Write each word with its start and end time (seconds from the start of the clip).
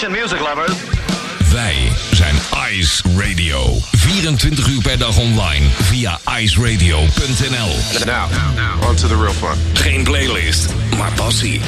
Attention 0.00 0.22
music 0.22 0.40
lovers. 0.40 0.72
Wij 1.52 1.92
zijn 2.12 2.34
Ice 2.72 3.02
Radio. 3.16 3.78
24 3.92 4.68
uur 4.68 4.82
per 4.82 4.98
dag 4.98 5.18
online 5.18 5.66
via 5.82 6.18
iceradio.nl. 6.38 8.06
Now, 8.06 8.88
on 8.88 8.94
to 8.94 9.08
the 9.08 9.16
real 9.16 9.32
fun. 9.32 9.58
Geen 9.72 10.02
playlist, 10.02 10.72
maar 10.96 11.12
passie. 11.12 11.60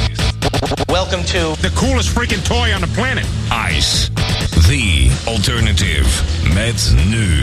Welcome 0.87 1.24
to 1.24 1.54
The 1.60 1.72
coolest 1.72 2.08
freaking 2.08 2.42
toy 2.42 2.72
on 2.74 2.80
the 2.80 2.88
planet. 2.95 3.24
Ice, 3.77 4.09
the 4.69 5.11
alternative. 5.25 6.07
Met 6.55 6.93
nu. 7.07 7.43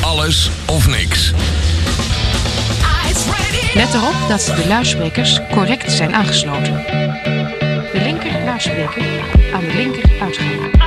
Alles 0.00 0.50
of 0.66 0.86
niks. 0.86 1.32
Let 3.74 3.94
erop 3.94 4.28
dat 4.28 4.52
de 4.56 4.64
luidsprekers 4.68 5.40
correct 5.50 5.92
zijn 5.92 6.14
aangesloten. 6.14 6.84
De 7.92 8.00
linker 8.00 8.44
luidspreker 8.44 9.02
aan 9.52 9.60
de 9.60 9.74
linker 9.74 10.10
uitgang. 10.20 10.81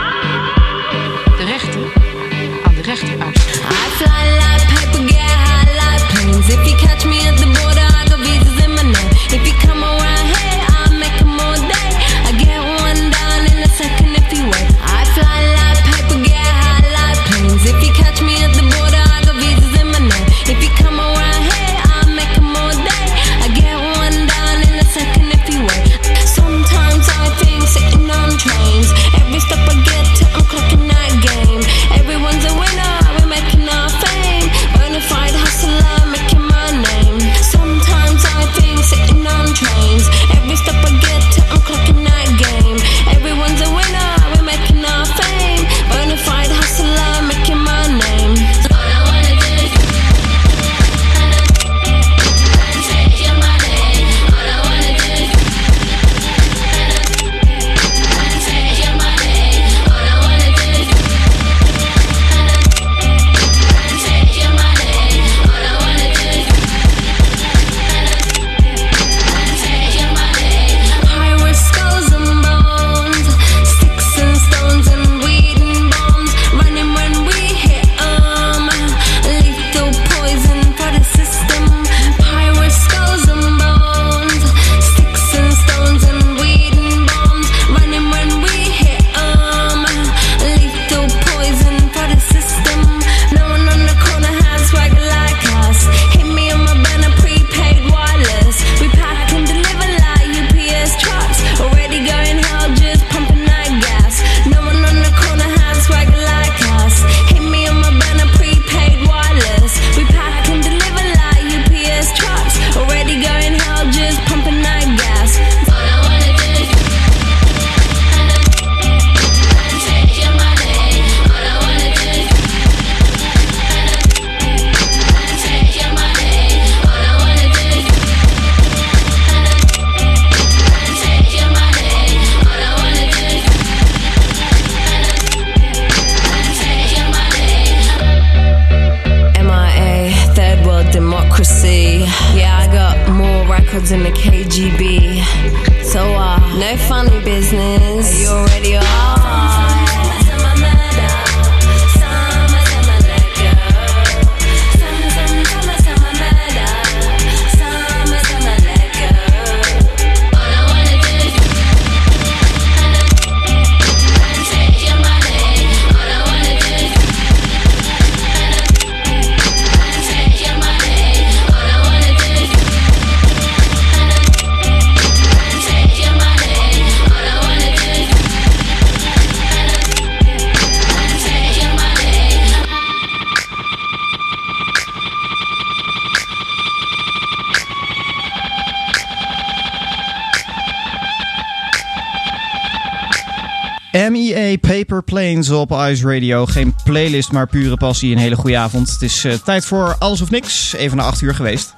MEA 193.95 194.57
Paper 194.57 195.03
Planes 195.03 195.49
op 195.49 195.71
Ice 195.71 196.13
Radio. 196.13 196.45
Geen 196.45 196.75
playlist, 196.83 197.31
maar 197.31 197.47
pure 197.47 197.77
passie. 197.77 198.11
Een 198.11 198.17
hele 198.17 198.35
goede 198.35 198.57
avond. 198.57 198.91
Het 198.91 199.01
is 199.01 199.23
eh, 199.23 199.33
tijd 199.33 199.65
voor 199.65 199.95
alles 199.99 200.21
of 200.21 200.29
niks. 200.29 200.73
Even 200.73 200.97
na 200.97 201.03
8 201.03 201.21
uur 201.21 201.35
geweest. 201.35 201.73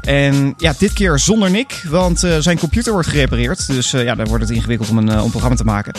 En 0.00 0.54
ja, 0.56 0.74
dit 0.78 0.92
keer 0.92 1.18
zonder 1.18 1.50
Nick, 1.50 1.82
want 1.88 2.22
eh, 2.24 2.36
zijn 2.38 2.58
computer 2.58 2.92
wordt 2.92 3.08
gerepareerd. 3.08 3.66
Dus 3.66 3.92
eh, 3.92 4.04
ja, 4.04 4.14
dan 4.14 4.26
wordt 4.26 4.42
het 4.44 4.52
ingewikkeld 4.52 4.88
om 4.90 4.98
een, 4.98 5.20
om 5.20 5.30
programma 5.30 5.56
te 5.56 5.64
maken. 5.64 5.92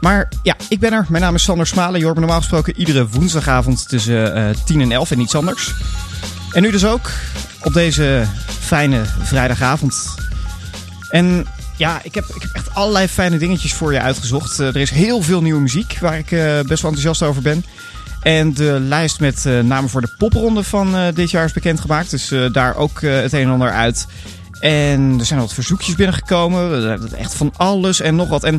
Maar 0.00 0.28
ja, 0.42 0.56
ik 0.68 0.80
ben 0.80 0.92
er. 0.92 1.06
Mijn 1.08 1.22
naam 1.22 1.34
is 1.34 1.42
Sander 1.42 1.66
Smalen. 1.66 1.98
Je 1.98 2.04
hoort 2.04 2.14
me 2.14 2.20
normaal 2.20 2.40
gesproken 2.40 2.76
iedere 2.76 3.08
woensdagavond 3.08 3.88
tussen 3.88 4.34
eh 4.34 4.54
10 4.64 4.80
en 4.80 4.92
11 4.92 5.10
en 5.10 5.18
niets 5.18 5.34
anders. 5.34 5.74
En 6.52 6.62
nu 6.62 6.70
dus 6.70 6.84
ook 6.84 7.10
op 7.62 7.72
deze 7.72 8.24
fijne 8.60 9.02
vrijdagavond. 9.22 10.14
En 11.08 11.46
ja, 11.80 12.00
ik 12.02 12.14
heb, 12.14 12.24
ik 12.34 12.42
heb 12.42 12.50
echt 12.52 12.74
allerlei 12.74 13.08
fijne 13.08 13.38
dingetjes 13.38 13.72
voor 13.72 13.92
je 13.92 14.00
uitgezocht. 14.00 14.60
Eh, 14.60 14.66
er 14.66 14.76
is 14.76 14.90
heel 14.90 15.22
veel 15.22 15.42
nieuwe 15.42 15.60
muziek 15.60 15.98
waar 16.00 16.18
ik 16.18 16.32
eh, 16.32 16.40
best 16.40 16.82
wel 16.82 16.90
enthousiast 16.90 17.22
over 17.22 17.42
ben. 17.42 17.64
En 18.22 18.54
de 18.54 18.78
lijst 18.80 19.20
met 19.20 19.46
eh, 19.46 19.60
namen 19.60 19.90
voor 19.90 20.00
de 20.00 20.14
popronde 20.18 20.62
van 20.62 20.94
dit 21.14 21.30
jaar 21.30 21.44
is 21.44 21.52
bekendgemaakt. 21.52 22.10
Dus 22.10 22.34
daar 22.52 22.76
ook 22.76 23.00
het 23.00 23.32
een 23.32 23.40
en 23.40 23.50
ander 23.50 23.70
uit. 23.70 24.06
En 24.60 25.16
er 25.18 25.24
zijn 25.24 25.40
wat 25.40 25.54
verzoekjes 25.54 25.94
binnengekomen. 25.94 26.98
Echt 27.16 27.34
van 27.34 27.52
alles 27.56 28.00
en 28.00 28.16
nog 28.16 28.28
wat. 28.28 28.44
En 28.44 28.56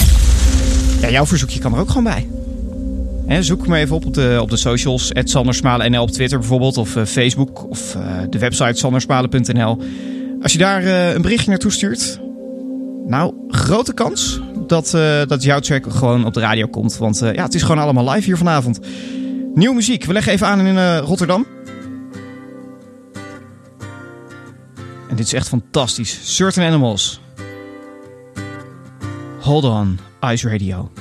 ja, 1.02 1.10
jouw 1.10 1.26
verzoekje 1.26 1.60
kan 1.60 1.74
er 1.74 1.80
ook 1.80 1.92
gewoon 1.92 2.04
bij. 2.04 2.28
Zoek 3.42 3.68
me 3.68 3.78
even 3.78 3.96
op 3.96 4.06
op 4.06 4.14
de, 4.14 4.38
op 4.42 4.50
de 4.50 4.58
socials. 4.58 5.12
@sandersmalen.nl 5.24 6.02
op 6.02 6.12
Twitter 6.12 6.40
bijvoorbeeld. 6.40 6.78
Of 6.78 6.98
Facebook. 7.06 7.70
Of 7.70 7.98
de 8.30 8.40
website 8.40 8.80
sandersmalen.nl. 8.80 9.82
Als 10.42 10.52
je 10.52 10.58
daar 10.58 10.86
een 10.86 11.22
berichtje 11.22 11.50
naartoe 11.50 11.72
stuurt. 11.72 12.20
Nou, 13.12 13.34
grote 13.48 13.94
kans 13.94 14.40
dat, 14.68 14.94
eh, 14.94 15.22
dat 15.28 15.44
jouw 15.44 15.60
track 15.60 15.94
gewoon 15.94 16.26
op 16.26 16.34
de 16.34 16.40
radio 16.40 16.68
komt. 16.68 16.98
Want 16.98 17.22
eh, 17.22 17.34
ja, 17.34 17.44
het 17.44 17.54
is 17.54 17.62
gewoon 17.62 17.78
allemaal 17.78 18.10
live 18.10 18.26
hier 18.26 18.38
vanavond. 18.38 18.80
Nieuwe 19.54 19.76
muziek. 19.76 20.06
We 20.06 20.14
leggen 20.14 20.34
even 20.34 20.48
aan 20.48 20.60
in 20.60 20.78
eh, 20.78 20.98
Rotterdam. 20.98 21.46
En 25.10 25.16
dit 25.16 25.26
is 25.26 25.34
echt 25.34 25.48
fantastisch. 25.48 26.36
Certain 26.36 26.68
Animals. 26.68 27.22
Hold 29.40 29.64
on, 29.64 30.00
Ice 30.22 30.50
Radio. 30.50 30.92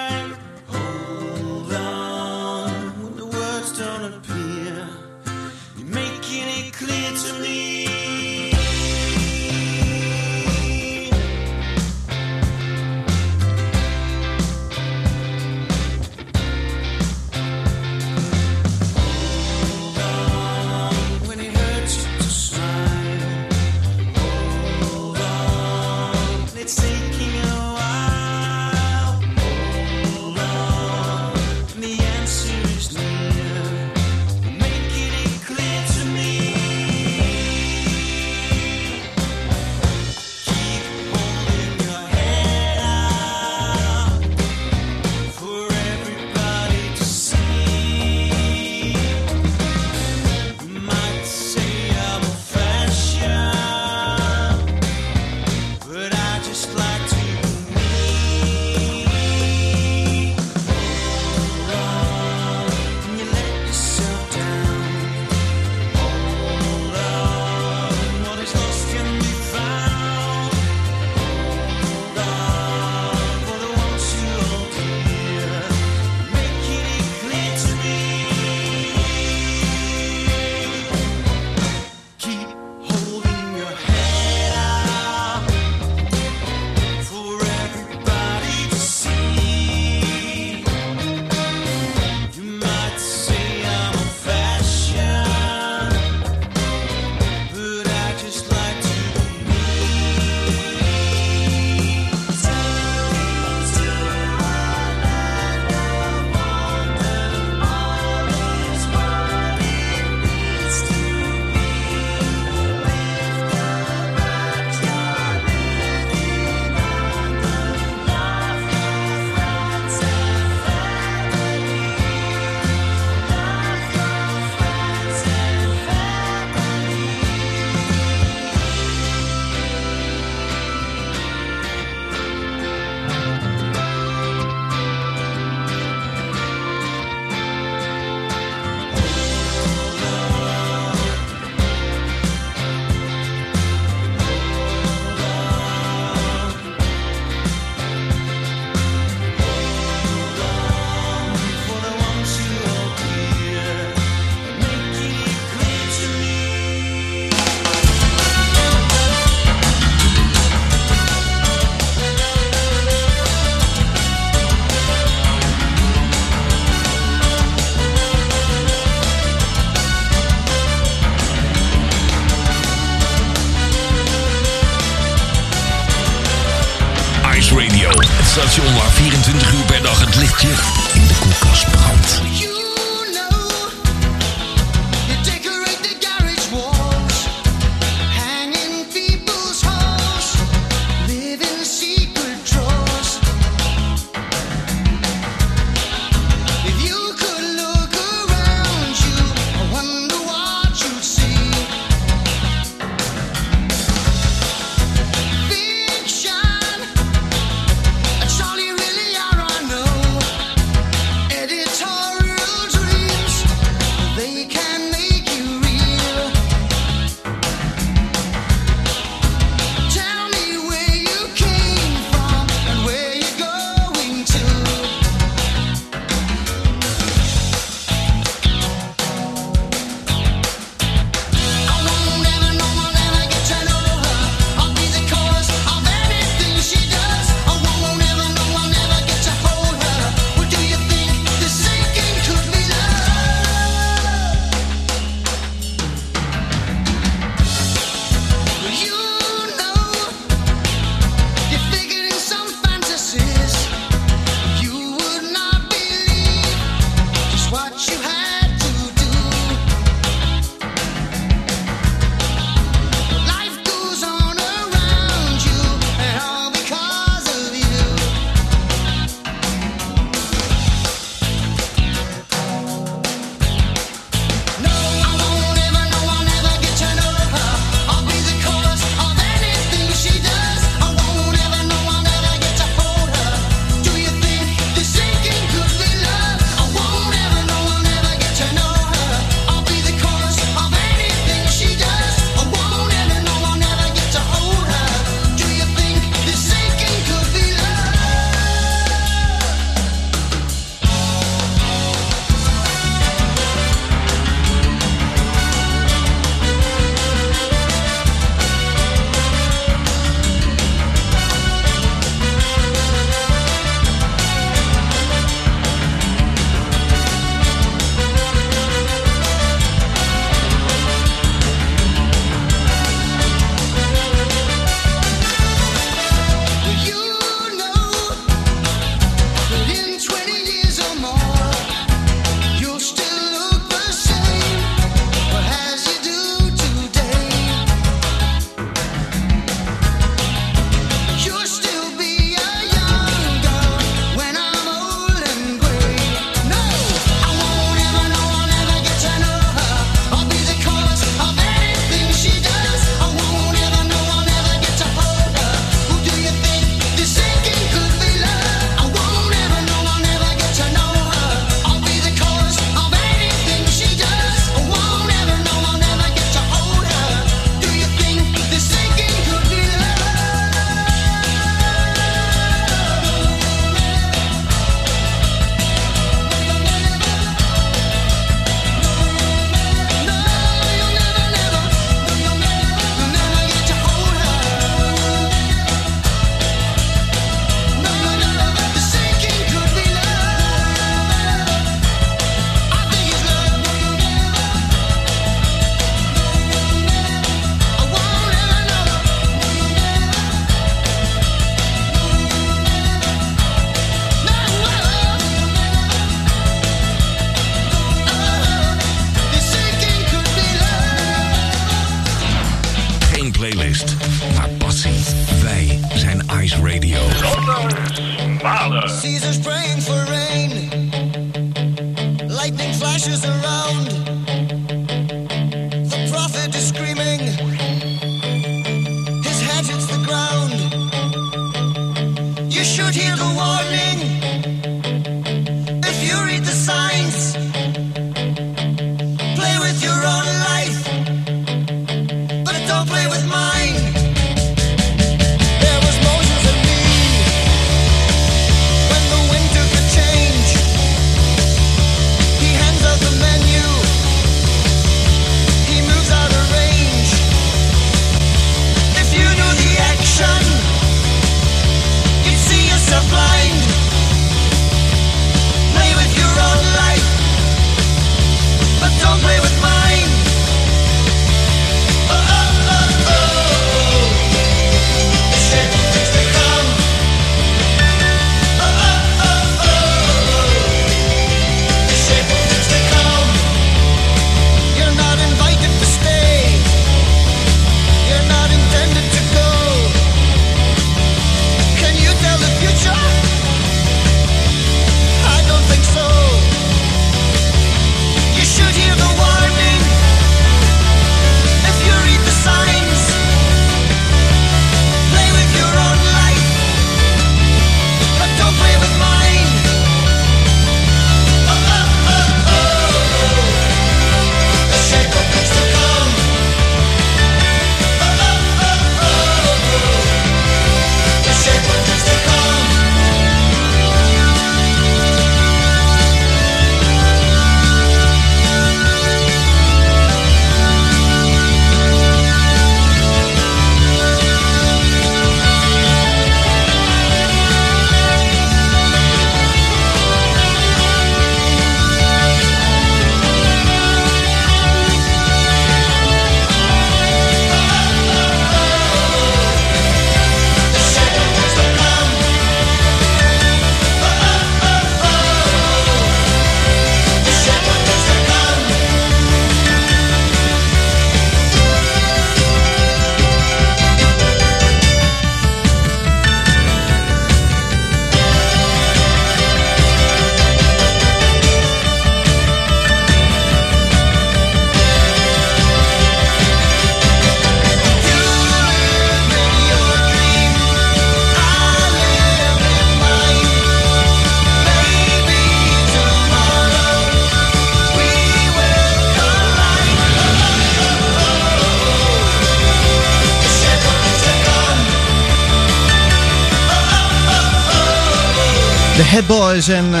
Head 599.08 599.26
Boys 599.26 599.68
en 599.68 599.94
eh, 599.94 600.00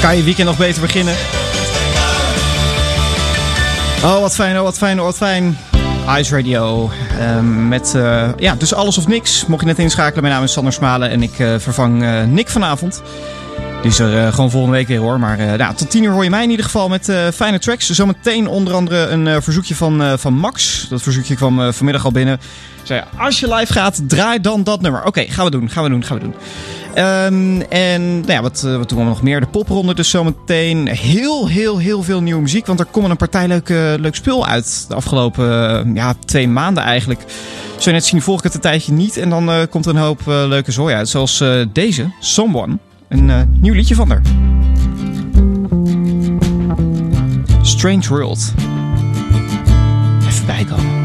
kan 0.00 0.16
je 0.16 0.22
weekend 0.22 0.48
nog 0.48 0.56
beter 0.56 0.80
beginnen? 0.80 1.14
Oh, 4.04 4.20
wat 4.20 4.34
fijn, 4.34 4.56
oh, 4.56 4.62
wat 4.62 4.78
fijn, 4.78 4.98
oh, 4.98 5.04
wat 5.04 5.16
fijn. 5.16 5.58
Ice 6.18 6.36
Radio. 6.36 6.90
ehm, 7.18 7.68
met 7.68 7.94
eh, 7.94 8.28
ja, 8.36 8.54
dus 8.54 8.74
alles 8.74 8.98
of 8.98 9.08
niks. 9.08 9.46
Mocht 9.46 9.60
je 9.60 9.66
net 9.66 9.78
inschakelen, 9.78 10.22
mijn 10.22 10.34
naam 10.34 10.44
is 10.44 10.52
Sander 10.52 10.72
Smalen 10.72 11.10
en 11.10 11.22
ik 11.22 11.38
eh, 11.38 11.54
vervang 11.58 12.04
Nick 12.26 12.48
vanavond. 12.48 13.02
Die 13.82 13.90
is 13.90 13.98
er 13.98 14.18
eh, 14.18 14.34
gewoon 14.34 14.50
volgende 14.50 14.76
week 14.76 14.86
weer 14.86 14.98
hoor. 14.98 15.18
Maar 15.18 15.38
eh, 15.38 15.58
nou, 15.58 15.74
tot 15.74 15.90
tien 15.90 16.02
uur 16.02 16.10
hoor 16.12 16.24
je 16.24 16.30
mij 16.30 16.42
in 16.42 16.50
ieder 16.50 16.64
geval 16.64 16.88
met 16.88 17.08
eh, 17.08 17.28
fijne 17.34 17.58
tracks. 17.58 17.90
Zometeen 17.90 18.48
onder 18.48 18.74
andere 18.74 19.06
een 19.06 19.42
verzoekje 19.42 19.74
van, 19.74 20.18
van 20.18 20.34
Max. 20.34 20.86
Dat 20.88 21.02
verzoekje 21.02 21.34
kwam 21.34 21.72
vanmiddag 21.72 22.04
al 22.04 22.12
binnen. 22.12 22.40
Zei, 22.82 23.02
als 23.18 23.40
je 23.40 23.54
live 23.54 23.72
gaat, 23.72 24.00
draai 24.08 24.40
dan 24.40 24.64
dat 24.64 24.80
nummer. 24.80 25.04
Oké, 25.04 25.24
gaan 25.28 25.44
we 25.44 25.50
doen, 25.50 25.70
gaan 25.70 25.82
we 25.82 25.88
doen, 25.88 26.04
gaan 26.04 26.18
we 26.18 26.22
doen. 26.22 26.34
Ehm, 26.94 27.60
en 27.60 28.20
nou 28.20 28.32
ja, 28.32 28.42
wat, 28.42 28.60
wat 28.60 28.88
doen 28.88 28.98
we 28.98 29.04
nog 29.04 29.22
meer? 29.22 29.40
De 29.40 29.46
popronde 29.46 29.94
dus 29.94 30.10
zometeen. 30.10 30.88
Heel, 30.88 31.48
heel, 31.48 31.78
heel 31.78 32.02
veel 32.02 32.22
nieuwe 32.22 32.40
muziek. 32.40 32.66
Want 32.66 32.80
er 32.80 32.86
komen 32.86 33.10
een 33.10 33.16
partij 33.16 33.48
leuk, 33.48 33.68
eh, 33.68 33.92
leuk 33.96 34.14
spul 34.14 34.46
uit 34.46 34.84
de 34.88 34.94
afgelopen 34.94 35.94
ja, 35.94 36.14
twee 36.24 36.48
maanden 36.48 36.82
eigenlijk. 36.82 37.20
Je 37.78 37.90
net 37.90 38.04
zien, 38.04 38.22
volg 38.22 38.38
ik 38.38 38.44
het 38.44 38.54
een 38.54 38.60
tijdje 38.60 38.92
niet. 38.92 39.16
En 39.16 39.30
dan 39.30 39.66
komt 39.70 39.86
er 39.86 39.94
een 39.94 40.02
hoop 40.02 40.20
leuke 40.26 40.72
zooi 40.72 40.94
uit. 40.94 41.08
Zoals 41.08 41.44
deze, 41.72 42.10
Someone. 42.20 42.78
Een 43.12 43.30
eh, 43.30 43.42
nieuw 43.60 43.74
liedje 43.74 43.94
van 43.94 44.08
haar. 44.10 44.22
Strange 47.62 48.08
World. 48.08 48.54
Even 50.26 50.46
bijkomen. 50.46 51.01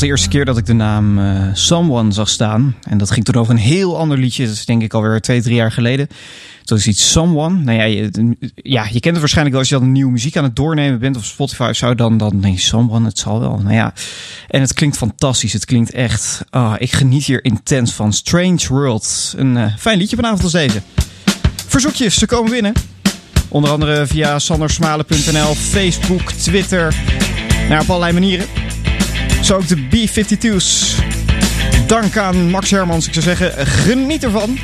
De 0.00 0.06
eerste 0.06 0.28
keer 0.28 0.44
dat 0.44 0.58
ik 0.58 0.66
de 0.66 0.72
naam 0.72 1.18
eh, 1.18 1.48
Someone 1.52 2.12
zag 2.12 2.28
staan. 2.28 2.76
En 2.88 2.98
dat 2.98 3.10
ging 3.10 3.24
toen 3.24 3.34
over 3.34 3.54
een 3.54 3.60
heel 3.60 3.98
ander 3.98 4.18
liedje. 4.18 4.44
Dat 4.46 4.54
is 4.54 4.64
denk 4.64 4.82
ik 4.82 4.94
alweer 4.94 5.20
twee, 5.20 5.42
drie 5.42 5.54
jaar 5.54 5.72
geleden. 5.72 6.08
Toen 6.64 6.76
is 6.76 6.86
iets 6.86 7.10
Someone. 7.10 7.58
Nou 7.58 7.78
ja 7.78 7.84
je, 7.84 8.36
ja, 8.54 8.82
je 8.82 9.00
kent 9.00 9.04
het 9.04 9.18
waarschijnlijk 9.18 9.50
wel 9.50 9.58
als 9.58 9.68
je 9.68 9.78
dan 9.78 9.92
nieuwe 9.92 10.10
muziek 10.10 10.36
aan 10.36 10.44
het 10.44 10.56
doornemen 10.56 10.98
bent. 10.98 11.16
Of 11.16 11.24
Spotify 11.24 11.66
of 11.70 11.76
zo. 11.76 11.94
Dan, 11.94 12.18
dan 12.18 12.40
je 12.42 12.58
Someone, 12.58 13.06
het 13.06 13.18
zal 13.18 13.40
wel. 13.40 13.58
Nou 13.62 13.74
ja. 13.74 13.92
En 14.48 14.60
het 14.60 14.74
klinkt 14.74 14.96
fantastisch. 14.96 15.52
Het 15.52 15.64
klinkt 15.64 15.92
echt... 15.92 16.44
ah, 16.50 16.74
ik 16.78 16.92
geniet 16.92 17.24
hier 17.24 17.44
intens 17.44 17.92
van. 17.92 18.12
Strange 18.12 18.66
World. 18.68 19.34
Een 19.36 19.56
eh, 19.56 19.76
fijn 19.78 19.98
liedje 19.98 20.16
vanavond 20.16 20.42
als 20.42 20.52
deze. 20.52 20.82
Verzoekjes, 21.66 22.18
ze 22.18 22.26
komen 22.26 22.50
binnen. 22.50 22.72
Onder 23.48 23.70
andere 23.70 24.06
via 24.06 24.38
sandersmalen.nl, 24.38 25.54
Facebook, 25.54 26.32
Twitter. 26.32 26.94
Nou, 27.68 27.82
op 27.82 27.88
allerlei 27.88 28.12
manieren. 28.12 28.69
Zo 29.40 29.56
ook 29.56 29.68
de 29.68 29.76
B-52's. 29.76 30.94
Dank 31.86 32.16
aan 32.16 32.50
Max 32.50 32.70
Hermans. 32.70 33.06
Ik 33.06 33.12
zou 33.12 33.24
zeggen, 33.24 33.66
geniet 33.66 34.24
ervan. 34.24 34.58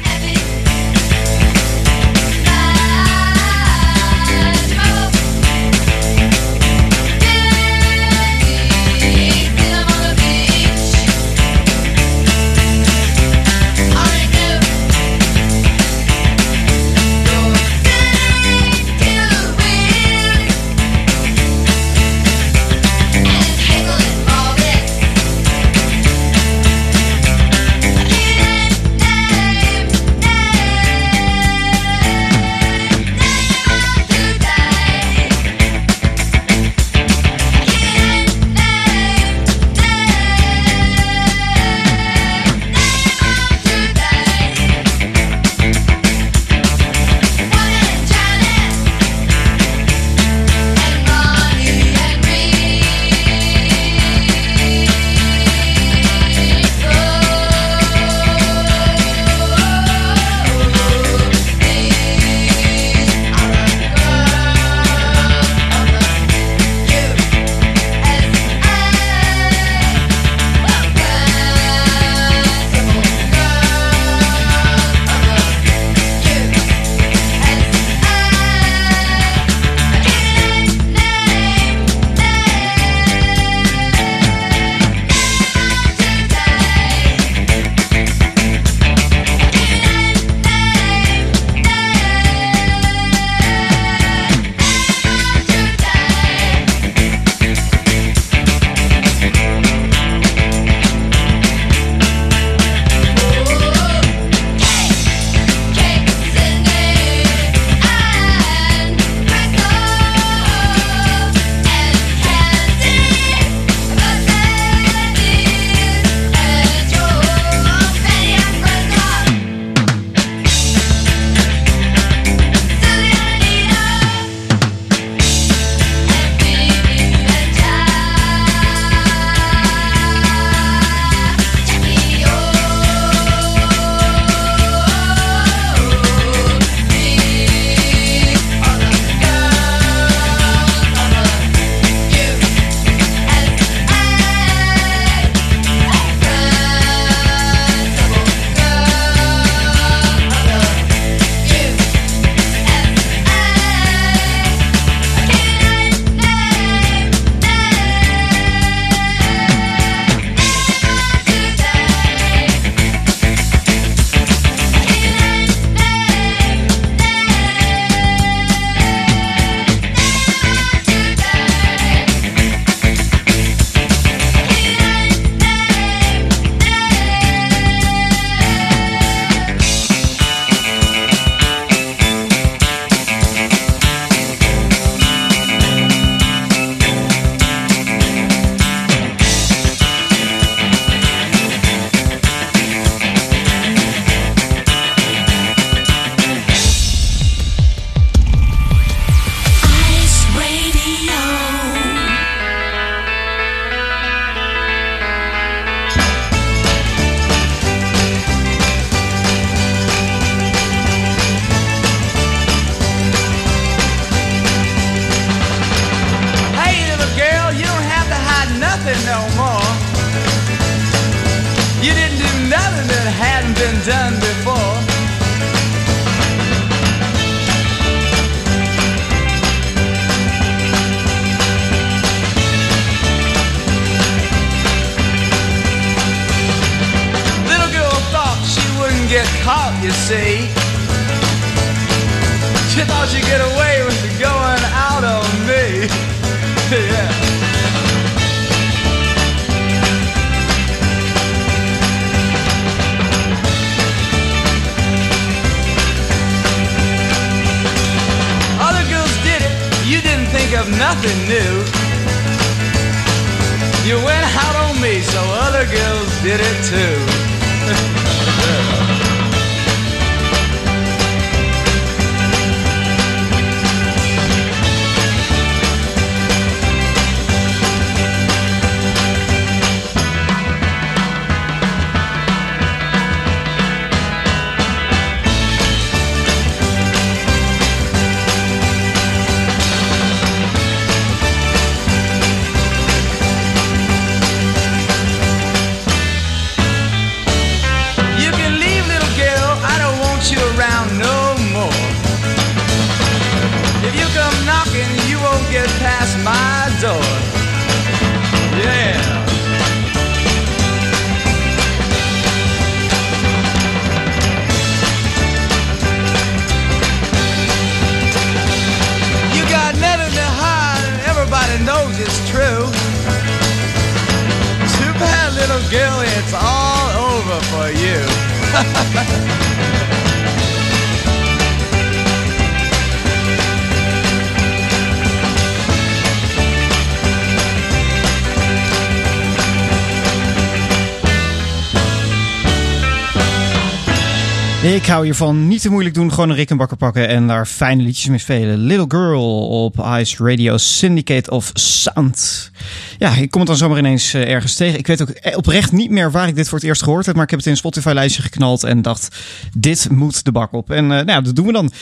Ik 344.86 344.92
hou 344.92 345.04
hiervan 345.04 345.48
niet 345.48 345.60
te 345.60 345.70
moeilijk 345.70 345.94
doen, 345.94 346.12
gewoon 346.12 346.30
een 346.30 346.36
rikkenbakker 346.36 346.76
pakken 346.76 347.08
en 347.08 347.26
daar 347.26 347.46
fijne 347.46 347.82
liedjes 347.82 348.06
mee 348.06 348.18
spelen. 348.18 348.58
Little 348.58 348.84
Girl 348.88 349.48
op 349.48 349.86
Ice 349.98 350.24
Radio 350.24 350.56
Syndicate 350.56 351.30
of 351.30 351.50
Sound. 351.54 352.50
Ja, 352.98 353.14
ik 353.14 353.30
kom 353.30 353.40
het 353.40 353.48
dan 353.48 353.58
zomaar 353.58 353.78
ineens 353.78 354.14
eh, 354.14 354.32
ergens 354.32 354.54
tegen. 354.54 354.78
Ik 354.78 354.86
weet 354.86 355.02
ook 355.02 355.08
eh, 355.08 355.36
oprecht 355.36 355.72
niet 355.72 355.90
meer 355.90 356.10
waar 356.10 356.28
ik 356.28 356.36
dit 356.36 356.48
voor 356.48 356.58
het 356.58 356.66
eerst 356.66 356.82
gehoord 356.82 357.06
heb, 357.06 357.14
maar 357.14 357.24
ik 357.24 357.30
heb 357.30 357.38
het 357.38 357.48
in 357.48 357.54
een 357.54 357.58
Spotify-lijstje 357.58 358.22
geknald 358.22 358.64
en 358.64 358.82
dacht, 358.82 359.16
dit 359.56 359.88
moet 359.90 360.24
de 360.24 360.32
bak 360.32 360.52
op. 360.52 360.70
En 360.70 360.98
eh, 360.98 361.04
nou 361.04 361.22
dat 361.22 361.36
doen 361.36 361.46
we 361.46 361.52
dan. 361.52 361.72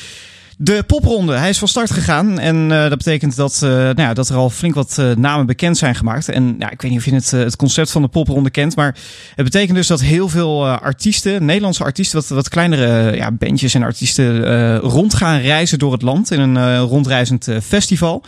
De 0.58 0.82
popronde, 0.82 1.36
hij 1.36 1.48
is 1.48 1.58
van 1.58 1.68
start 1.68 1.90
gegaan. 1.90 2.38
En 2.38 2.72
eh, 2.72 2.88
dat 2.88 2.98
betekent 2.98 3.36
dat, 3.36 3.60
eh, 3.62 3.70
nou 3.70 4.00
ja, 4.00 4.14
dat 4.14 4.28
er 4.28 4.36
al 4.36 4.50
flink 4.50 4.74
wat 4.74 4.98
eh, 4.98 5.10
namen 5.10 5.46
bekend 5.46 5.78
zijn 5.78 5.94
gemaakt. 5.94 6.28
En 6.28 6.56
ja, 6.58 6.70
ik 6.70 6.82
weet 6.82 6.90
niet 6.90 7.00
of 7.00 7.06
je 7.06 7.14
het, 7.14 7.30
het 7.30 7.56
concept 7.56 7.90
van 7.90 8.02
de 8.02 8.08
popronde 8.08 8.50
kent. 8.50 8.76
Maar 8.76 8.96
het 9.34 9.44
betekent 9.44 9.76
dus 9.76 9.86
dat 9.86 10.00
heel 10.00 10.28
veel 10.28 10.68
artiesten, 10.68 11.44
Nederlandse 11.44 11.84
artiesten, 11.84 12.18
wat, 12.18 12.28
wat 12.28 12.48
kleinere 12.48 13.16
ja, 13.16 13.30
bandjes 13.30 13.74
en 13.74 13.82
artiesten 13.82 14.78
rond 14.78 15.14
gaan 15.14 15.40
reizen 15.40 15.78
door 15.78 15.92
het 15.92 16.02
land. 16.02 16.30
In 16.30 16.40
een 16.40 16.78
rondreizend 16.78 17.48
festival. 17.62 18.24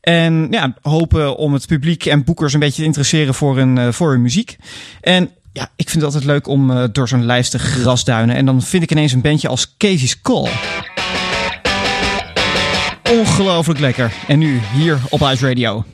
En 0.00 0.46
ja, 0.50 0.74
hopen 0.82 1.36
om 1.36 1.52
het 1.52 1.66
publiek 1.66 2.06
en 2.06 2.24
boekers 2.24 2.52
een 2.52 2.60
beetje 2.60 2.80
te 2.80 2.84
interesseren 2.84 3.34
voor 3.34 3.56
hun, 3.56 3.92
voor 3.92 4.10
hun 4.10 4.22
muziek. 4.22 4.56
En 5.00 5.30
ja, 5.52 5.70
ik 5.76 5.88
vind 5.88 6.04
het 6.04 6.14
altijd 6.14 6.24
leuk 6.24 6.46
om 6.46 6.88
door 6.92 7.08
zo'n 7.08 7.24
lijst 7.24 7.50
te 7.50 7.58
grasduinen. 7.58 8.36
En 8.36 8.46
dan 8.46 8.62
vind 8.62 8.82
ik 8.82 8.90
ineens 8.90 9.12
een 9.12 9.20
bandje 9.20 9.48
als 9.48 9.74
Casey's 9.76 10.20
Call. 10.20 10.50
Ongelooflijk 13.12 13.80
lekker. 13.80 14.12
En 14.28 14.38
nu 14.38 14.60
hier 14.74 14.98
op 15.08 15.20
Ice 15.20 15.48
Radio. 15.48 15.84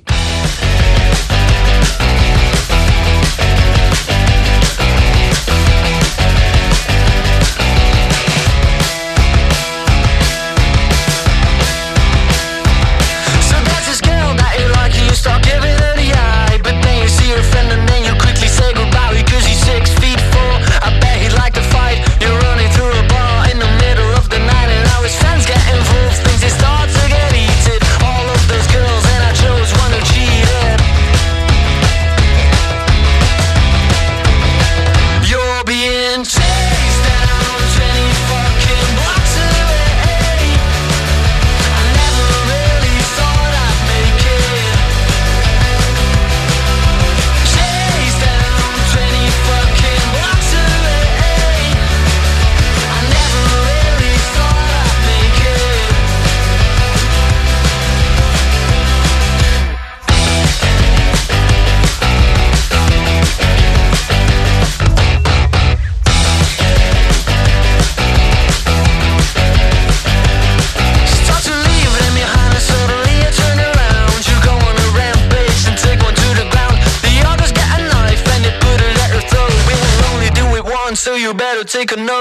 Take 81.79 81.93
a 81.93 81.97
note. 81.97 82.18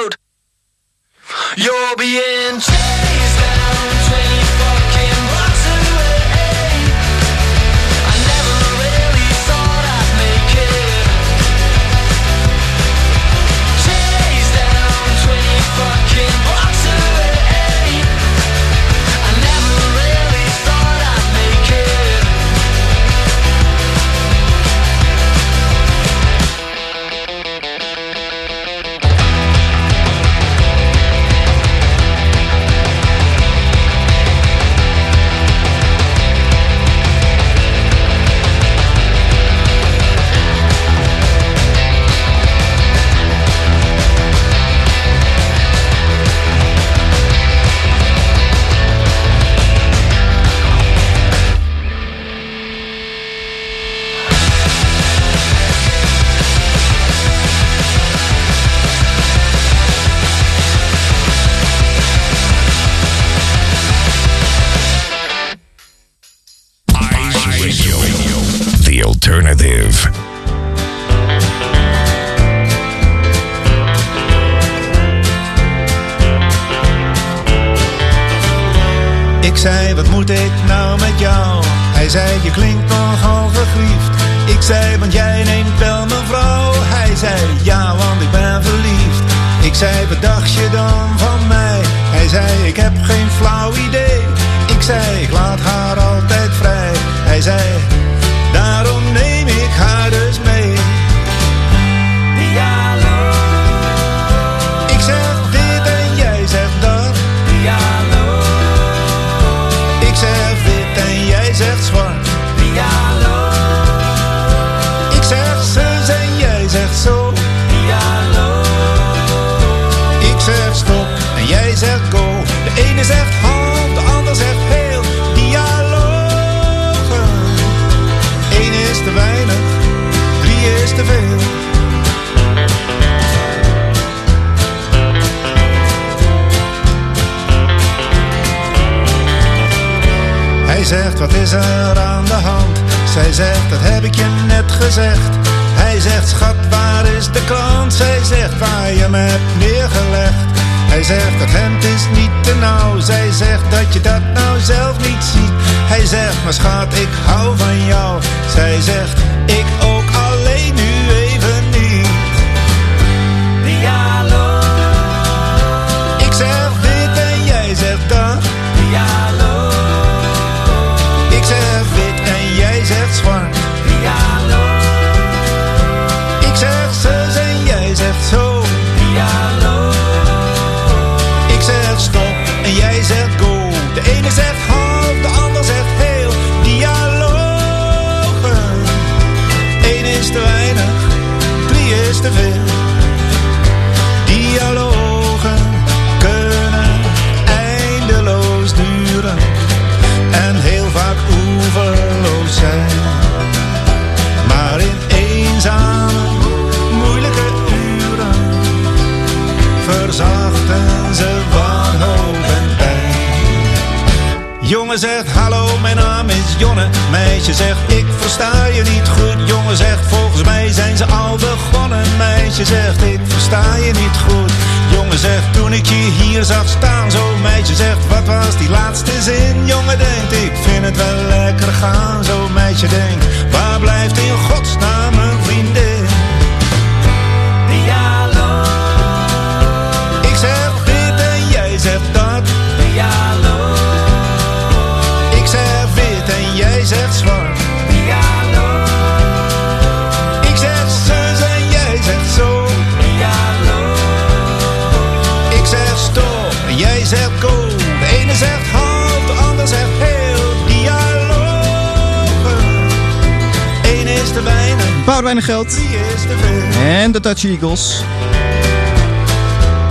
en 267.08 267.13
de 267.13 267.20
Dutch 267.20 267.46
Eagles. 267.46 268.02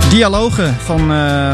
Dialogen 0.09 0.75
van... 0.83 1.11
Uh, 1.11 1.53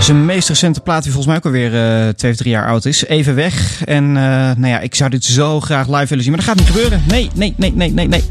zijn 0.00 0.24
meest 0.24 0.48
recente 0.48 0.80
plaat, 0.80 1.02
die 1.02 1.12
volgens 1.12 1.26
mij 1.26 1.36
ook 1.36 1.44
alweer 1.44 2.04
uh, 2.06 2.08
twee 2.08 2.30
of 2.30 2.36
drie 2.36 2.50
jaar 2.50 2.66
oud 2.66 2.84
is. 2.84 3.04
Even 3.04 3.34
weg. 3.34 3.84
En 3.84 4.04
eh, 4.04 4.22
nou 4.56 4.66
ja, 4.66 4.80
ik 4.80 4.94
zou 4.94 5.10
dit 5.10 5.24
zo 5.24 5.60
graag 5.60 5.88
live 5.88 6.06
willen 6.06 6.24
zien. 6.24 6.32
Maar 6.32 6.44
dat 6.44 6.48
gaat 6.48 6.58
niet 6.58 6.66
gebeuren. 6.66 7.02
Nee, 7.08 7.30
nee, 7.34 7.54
nee, 7.56 7.72
nee, 7.74 7.92
nee, 7.92 8.08
nee. 8.08 8.24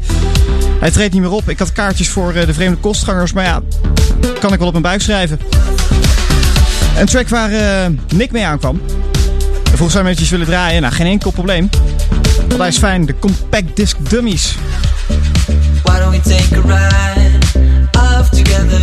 Hij 0.80 0.90
treedt 0.90 1.12
niet 1.12 1.22
meer 1.22 1.30
op. 1.30 1.48
Ik 1.48 1.58
had 1.58 1.72
kaartjes 1.72 2.08
voor 2.08 2.32
de 2.32 2.54
vreemde 2.54 2.76
kostgangers. 2.76 3.32
Maar 3.32 3.44
ja, 3.44 3.60
kan 4.40 4.52
ik 4.52 4.58
wel 4.58 4.66
op 4.66 4.72
mijn 4.72 4.82
buik 4.82 5.02
schrijven. 5.02 5.38
Een 6.98 7.06
track 7.06 7.28
waar 7.28 7.50
Nick 8.14 8.32
mee 8.32 8.46
aankwam. 8.46 8.80
Vroeg 9.74 9.90
zou 9.90 10.04
hem 10.04 10.12
eventjes 10.12 10.30
willen 10.30 10.46
draaien. 10.46 10.82
Nou, 10.82 10.94
geen 10.94 11.06
enkel 11.06 11.30
probleem. 11.30 11.68
Wat 12.48 12.66
is 12.66 12.78
fijn, 12.78 13.06
de 13.06 13.14
Compact 13.18 13.76
Disc 13.76 13.96
Dummies. 14.10 14.54
Why 15.82 15.98
don't 15.98 16.10
we 16.10 16.20
take 16.20 16.56
a 16.56 16.60
ride 16.60 17.38
off 17.96 18.30
together? 18.30 18.80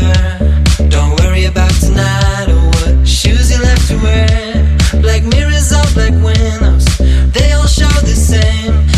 Don't 0.90 1.20
worry 1.20 1.46
about 1.46 1.74
tonight 1.80 2.48
or 2.48 2.66
what 2.70 3.08
shoes 3.08 3.50
you 3.52 3.62
left 3.62 3.88
to 3.88 3.98
wear. 3.98 4.76
Black 5.02 5.24
mirrors 5.24 5.72
all 5.72 5.94
black 5.94 6.14
windows, 6.24 6.86
they 7.32 7.54
all 7.54 7.68
show 7.68 8.02
the 8.02 8.16
same. 8.16 8.91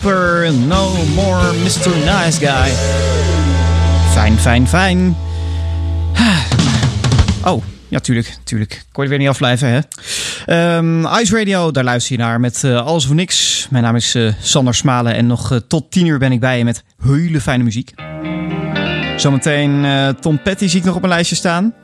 Cooper, 0.00 0.52
No 0.52 0.92
More 1.14 1.52
Mr. 1.52 1.96
Nice 2.04 2.38
Guy. 2.38 2.72
Fijn, 4.12 4.38
fijn, 4.38 4.68
fijn. 4.68 5.16
Oh, 7.44 7.62
ja, 7.88 7.98
tuurlijk, 7.98 8.36
tuurlijk. 8.44 8.84
Kon 8.92 9.04
je 9.04 9.10
er 9.10 9.16
weer 9.16 9.18
niet 9.18 9.28
afblijven, 9.28 9.68
hè? 9.68 9.80
Ehm, 10.46 11.06
Ice 11.20 11.36
Radio, 11.36 11.70
daar 11.70 11.84
luister 11.84 12.16
je 12.16 12.22
naar 12.22 12.40
met 12.40 12.64
eh, 12.64 12.86
Alles 12.86 13.04
of 13.06 13.12
Niks. 13.12 13.66
Mijn 13.70 13.84
naam 13.84 13.96
is 13.96 14.14
eh, 14.14 14.32
Sander 14.40 14.74
Smalen 14.74 15.14
en 15.14 15.26
nog 15.26 15.52
eh, 15.52 15.58
tot 15.68 15.90
10 15.90 16.06
uur 16.06 16.18
ben 16.18 16.32
ik 16.32 16.40
bij 16.40 16.58
je 16.58 16.64
met 16.64 16.84
hele 17.02 17.40
fijne 17.40 17.64
muziek. 17.64 17.94
Zometeen 19.16 19.86
Tom 20.20 20.42
Petty 20.42 20.66
zie 20.68 20.78
ik 20.78 20.84
nog 20.84 20.94
op 20.94 21.00
mijn 21.00 21.12
lijstje 21.12 21.36
staan. 21.36 21.74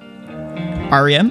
R.E.M. 0.90 1.28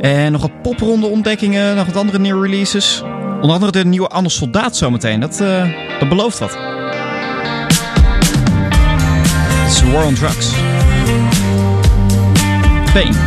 En 0.00 0.32
nog 0.32 0.40
wat 0.40 0.62
popronde 0.62 1.06
ontdekkingen, 1.06 1.76
nog 1.76 1.86
wat 1.86 1.96
andere 1.96 2.18
nieuwe 2.18 2.46
releases. 2.46 3.02
Onder 3.44 3.58
andere 3.60 3.82
de 3.82 3.88
nieuwe 3.88 4.08
Anne 4.08 4.28
Soldaat 4.28 4.76
zometeen. 4.76 5.20
Dat, 5.20 5.40
eh, 5.40 5.68
dat 5.98 6.08
belooft 6.08 6.38
wat. 6.38 6.50
Is 9.66 9.82
War 9.82 10.04
on 10.04 10.14
Drugs. 10.14 10.52
Pain. 12.92 13.23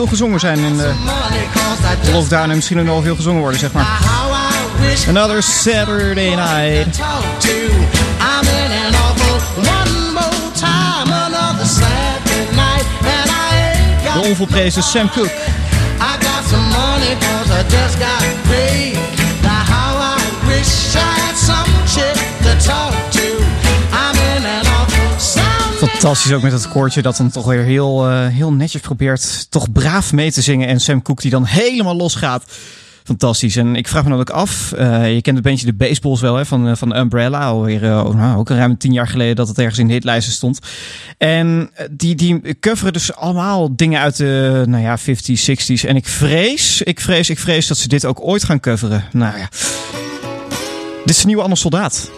Veel 0.00 0.08
gezongen 0.08 0.40
zijn 0.40 0.58
in 0.58 0.76
de 0.76 0.92
cause 1.52 1.82
I 1.82 1.96
just 2.00 2.12
lockdown. 2.12 2.50
En 2.50 2.54
misschien 2.54 2.78
ook 2.78 2.84
nog 2.84 2.94
wel 2.94 3.02
veel 3.02 3.16
gezongen 3.16 3.40
worden, 3.40 3.60
zeg 3.60 3.72
maar. 3.72 3.84
how 3.84 4.32
I 4.32 4.86
wish 4.88 5.08
Another 5.08 5.42
Saturday 5.42 6.34
night. 6.34 6.96
talk 6.96 7.24
to. 7.38 7.48
I'm 7.48 8.46
in 8.62 8.70
an 8.84 8.94
awful 8.94 9.62
one 9.74 10.12
more 10.12 10.52
time, 10.54 11.12
another 11.12 11.66
Saturday 11.66 12.54
night, 12.54 12.86
and 13.02 13.30
I 13.30 14.04
got 14.04 14.22
De 14.22 14.28
onvolprezen 14.28 14.82
Sam 14.82 15.10
Cooke. 15.10 15.30
I 16.00 16.20
Fantastisch 26.00 26.32
ook 26.32 26.42
met 26.42 26.52
het 26.52 26.68
koortje 26.68 27.02
dat 27.02 27.16
dan 27.16 27.30
toch 27.30 27.46
weer 27.46 27.62
heel, 27.62 28.08
eh, 28.08 28.26
heel 28.26 28.52
netjes 28.52 28.80
probeert 28.80 29.50
toch 29.50 29.72
braaf 29.72 30.12
mee 30.12 30.32
te 30.32 30.42
zingen. 30.42 30.68
En 30.68 30.80
Sam 30.80 31.02
Cooke 31.02 31.22
die 31.22 31.30
dan 31.30 31.44
helemaal 31.44 31.96
losgaat. 31.96 32.44
Fantastisch. 33.04 33.56
En 33.56 33.76
ik 33.76 33.88
vraag 33.88 34.04
me 34.04 34.10
dan 34.10 34.18
ook 34.18 34.30
af, 34.30 34.72
eh, 34.72 35.14
je 35.14 35.22
kent 35.22 35.36
het 35.36 35.44
bandje 35.44 35.66
de 35.66 35.72
Baseballs 35.72 36.20
wel 36.20 36.36
hè, 36.36 36.46
van, 36.46 36.68
eh, 36.68 36.76
van 36.76 36.96
Umbrella. 36.96 37.46
Alweer 37.46 37.82
oh, 37.82 38.14
nou, 38.14 38.38
ook 38.38 38.48
ruim 38.48 38.78
tien 38.78 38.92
jaar 38.92 39.08
geleden 39.08 39.36
dat 39.36 39.48
het 39.48 39.58
ergens 39.58 39.78
in 39.78 39.86
de 39.86 39.92
hitlijsten 39.92 40.32
stond. 40.32 40.58
En 41.18 41.70
die, 41.90 42.14
die 42.14 42.58
coveren 42.60 42.92
dus 42.92 43.14
allemaal 43.14 43.76
dingen 43.76 44.00
uit 44.00 44.16
de 44.16 44.64
nou 44.66 44.82
ja, 44.82 44.98
50s, 44.98 45.50
60s. 45.50 45.84
En 45.86 45.96
ik 45.96 46.06
vrees, 46.06 46.82
ik 46.82 47.00
vrees, 47.00 47.30
ik 47.30 47.38
vrees 47.38 47.66
dat 47.66 47.76
ze 47.76 47.88
dit 47.88 48.04
ook 48.04 48.20
ooit 48.20 48.44
gaan 48.44 48.60
coveren. 48.60 49.04
Nou 49.12 49.38
ja. 49.38 49.48
Dit 51.04 51.14
is 51.14 51.20
een 51.20 51.26
nieuwe 51.26 51.42
Anne 51.42 51.56
Soldaat. 51.56 52.10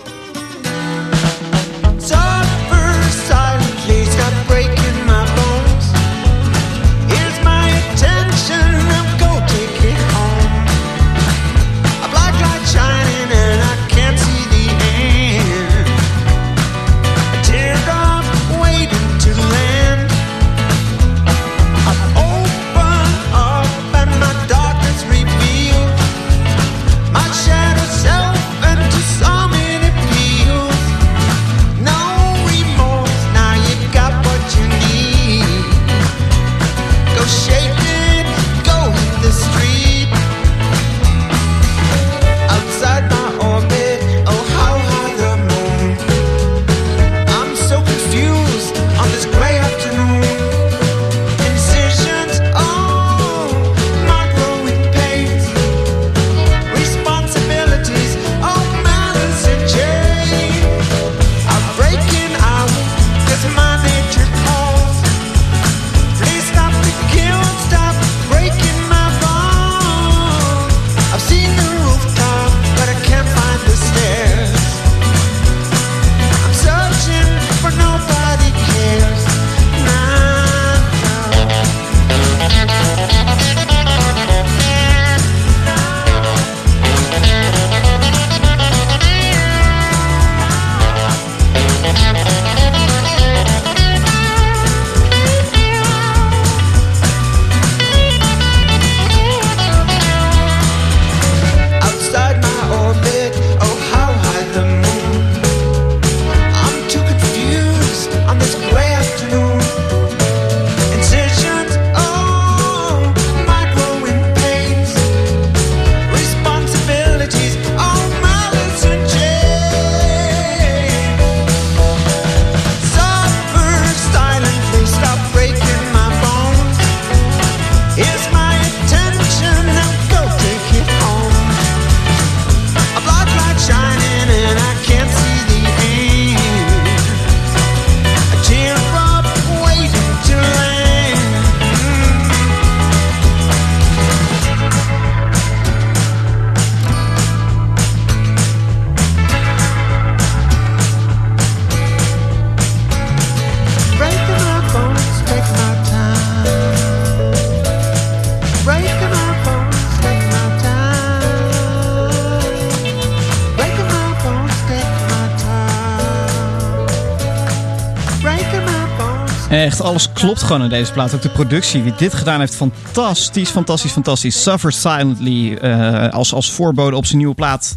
Echt, 169.53 169.81
alles 169.81 170.13
klopt 170.13 170.43
gewoon 170.43 170.63
in 170.63 170.69
deze 170.69 170.93
plaat. 170.93 171.15
Ook 171.15 171.23
de 171.23 171.29
productie, 171.29 171.83
wie 171.83 171.95
dit 171.97 172.15
gedaan 172.15 172.41
heeft, 172.41 172.55
fantastisch, 172.55 173.51
fantastisch, 173.51 173.93
fantastisch. 173.93 174.43
Suffer 174.43 174.73
Silently, 174.73 175.55
eh, 175.55 176.09
als, 176.09 176.35
als 176.35 176.53
voorbode 176.53 176.97
op 176.97 177.07
zijn 177.07 177.19
nieuwe 177.19 177.35
plaat. 177.35 177.77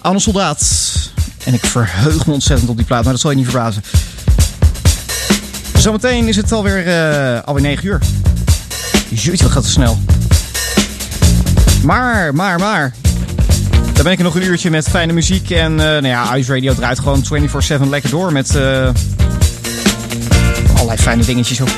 Anne 0.00 0.18
Soldaat. 0.18 0.62
En 1.44 1.54
ik 1.54 1.64
verheug 1.64 2.26
me 2.26 2.32
ontzettend 2.32 2.70
op 2.70 2.76
die 2.76 2.86
plaat, 2.86 3.02
maar 3.02 3.12
dat 3.12 3.20
zal 3.20 3.30
je 3.30 3.36
niet 3.36 3.48
verbazen. 3.48 3.82
Zometeen 5.78 6.28
is 6.28 6.36
het 6.36 6.52
alweer, 6.52 6.86
eh 6.86 7.42
alweer 7.44 7.62
9 7.62 7.86
uur. 7.86 8.00
Jeetje, 9.08 9.42
wat 9.42 9.52
gaat 9.52 9.62
het 9.62 9.72
snel. 9.72 9.98
Maar, 11.82 12.34
maar, 12.34 12.58
maar. 12.58 12.94
Dan 13.92 14.02
ben 14.02 14.12
ik 14.12 14.18
er 14.18 14.24
nog 14.24 14.34
een 14.34 14.44
uurtje 14.44 14.70
met 14.70 14.88
fijne 14.88 15.12
muziek. 15.12 15.50
En 15.50 15.80
eh 15.80 15.86
nou 15.86 16.06
ja, 16.06 16.36
Ice 16.36 16.52
Radio 16.52 16.74
draait 16.74 16.98
gewoon 16.98 17.24
24-7 17.24 17.88
lekker 17.88 18.10
door 18.10 18.32
met... 18.32 18.58
allerlei 20.74 20.98
fijne 20.98 21.24
dingetjes 21.24 21.60
op. 21.60 21.70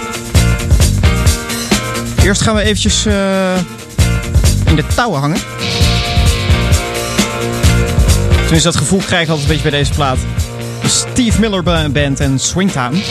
Eerst 2.23 2.43
gaan 2.43 2.55
we 2.55 2.61
eventjes 2.63 3.07
eh, 3.07 3.57
in 4.67 4.77
de 4.77 4.85
touwen 4.95 5.21
hangen. 5.21 5.39
Tenminste, 8.41 8.69
dat 8.69 8.77
gevoel 8.77 8.99
krijg 9.07 9.23
ik 9.23 9.29
altijd 9.29 9.49
een 9.49 9.55
beetje 9.57 9.71
bij 9.71 9.79
deze 9.79 9.93
plaat. 9.93 10.19
De 10.83 10.89
Steve 10.89 11.41
Miller 11.41 11.63
Ba- 11.63 11.89
Band 11.89 12.21
en 12.21 12.39
Swingtown. 12.39 13.03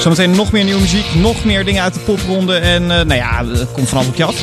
Zometeen 0.00 0.30
nog 0.30 0.52
meer 0.52 0.64
nieuwe 0.64 0.80
muziek, 0.80 1.14
nog 1.14 1.44
meer 1.44 1.64
dingen 1.64 1.82
uit 1.82 1.94
de 1.94 2.00
popronde. 2.00 2.56
En 2.56 2.82
eh, 2.82 2.88
nou 2.88 3.14
ja, 3.14 3.44
het 3.46 3.72
komt 3.72 3.88
vanaf 3.88 4.06
op 4.06 4.16
je 4.16 4.24
af. 4.24 4.34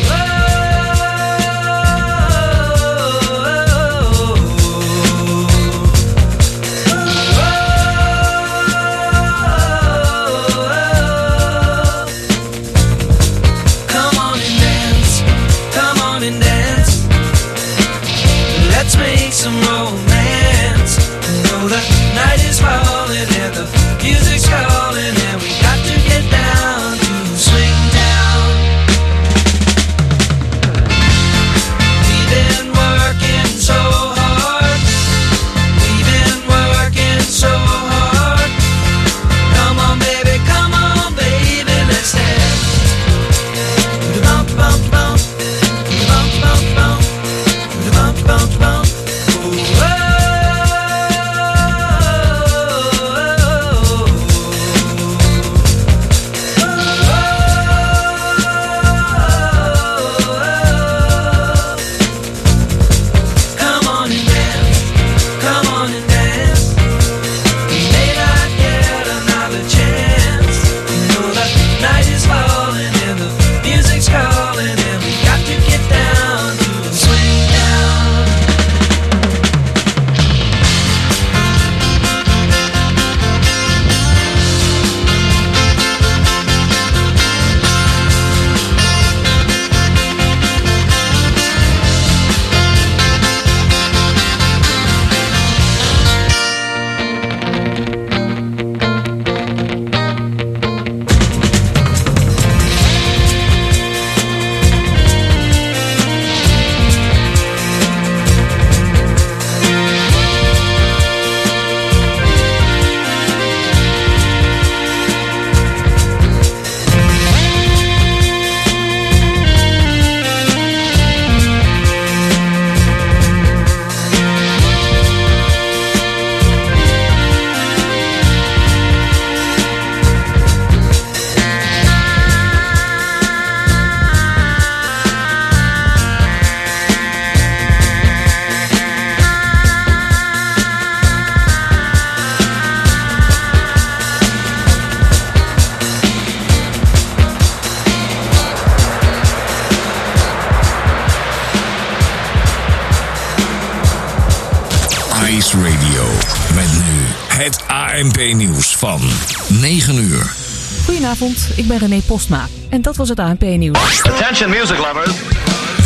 Ik 161.55 161.67
ben 161.67 161.77
René 161.77 162.01
Postma 162.05 162.47
en 162.69 162.81
dat 162.81 162.95
was 162.95 163.09
het 163.09 163.19
ANP-nieuws. 163.19 164.03
Attention 164.03 164.49
music 164.49 164.77
lovers. 164.77 165.11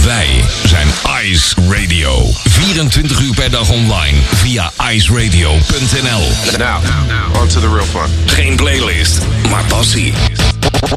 Wij 0.06 0.44
zijn 0.66 0.88
Ice 1.24 1.56
Radio. 1.70 2.24
24 2.50 3.20
uur 3.20 3.34
per 3.34 3.52
dag 3.52 3.70
online 3.70 4.18
via 4.34 4.72
iceradio.nl. 4.92 6.58
Now, 6.58 7.42
on 7.42 7.48
to 7.48 7.60
the 7.60 7.70
real 7.74 7.86
fun. 7.86 8.10
Geen 8.26 8.56
playlist, 8.56 9.20
maar 9.50 9.64
passie. 9.64 10.14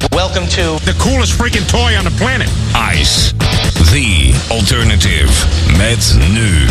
Welcome 0.08 0.46
to 0.46 0.78
The 0.84 0.94
coolest 0.96 1.32
freaking 1.32 1.66
toy 1.66 1.96
on 1.96 2.04
the 2.04 2.14
planet. 2.16 2.48
Ice, 3.00 3.32
the 3.90 4.34
alternative. 4.48 5.46
Met 5.76 6.16
nu. 6.30 6.66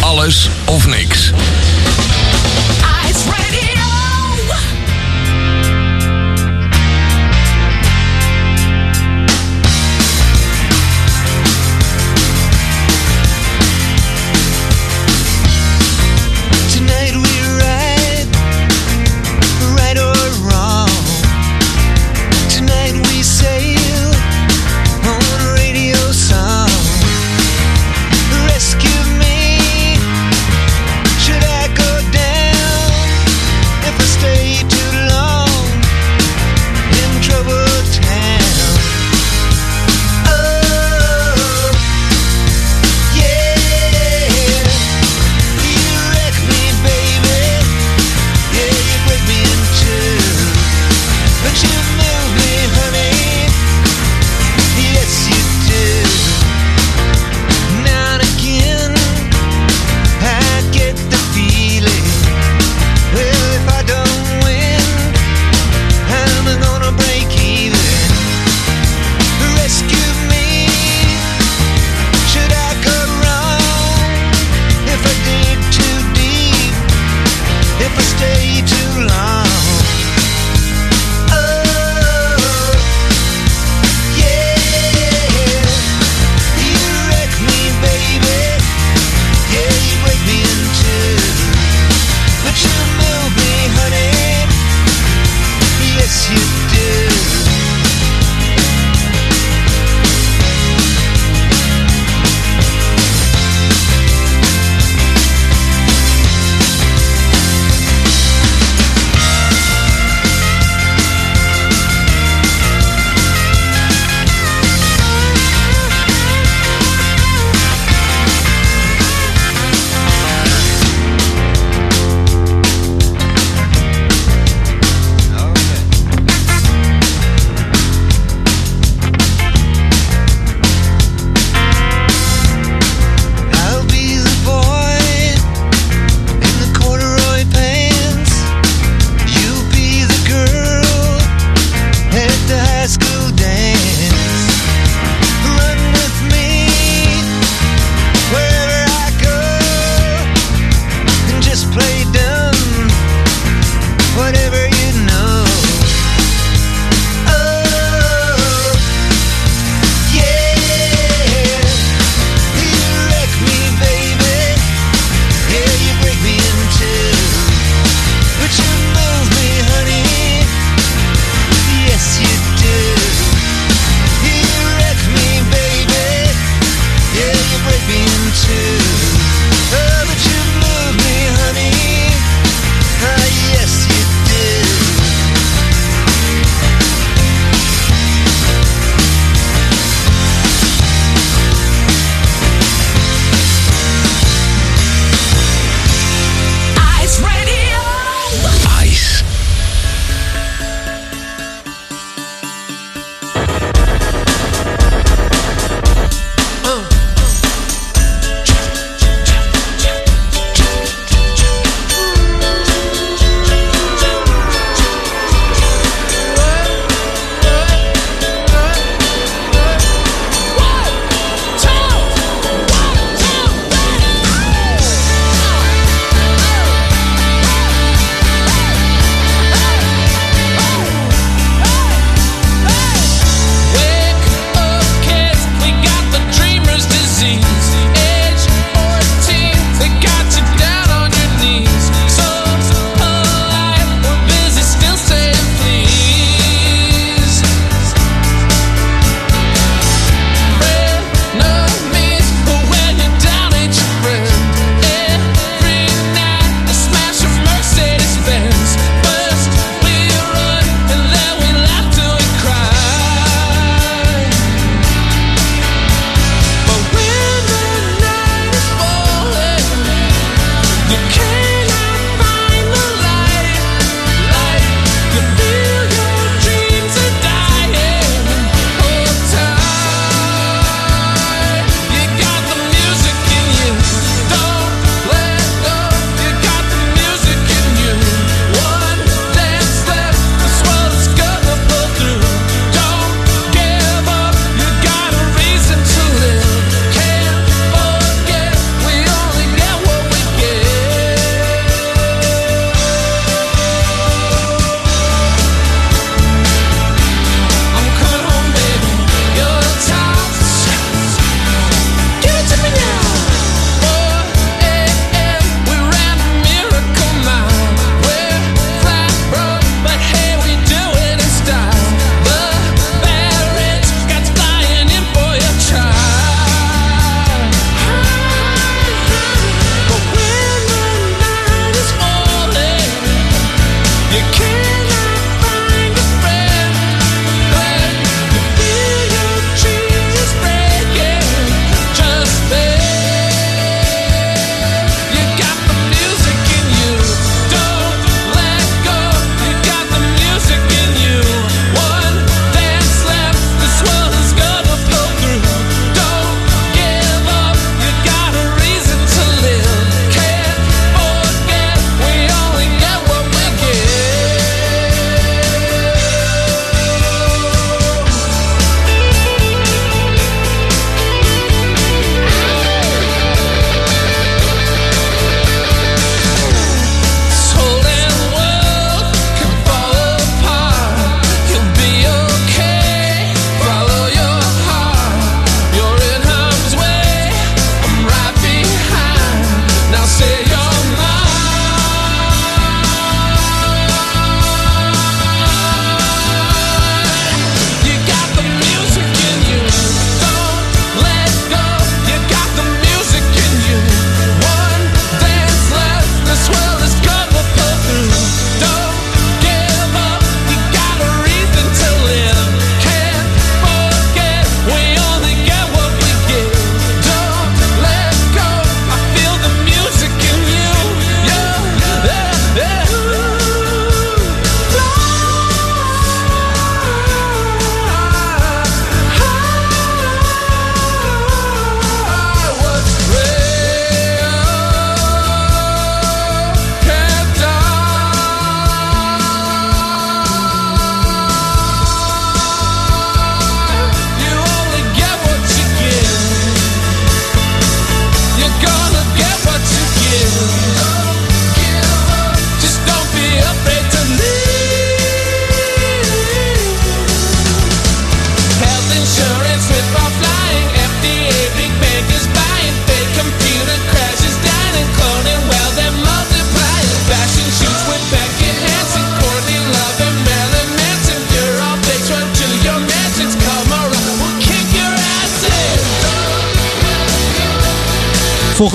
Alles 0.00 0.48
of 0.64 0.86
niks. 0.86 1.32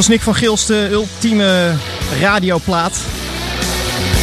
was 0.01 0.09
Nick 0.09 0.21
van 0.21 0.35
Gils 0.35 0.65
de 0.65 0.87
ultieme 0.91 1.73
radioplaat. 2.21 2.99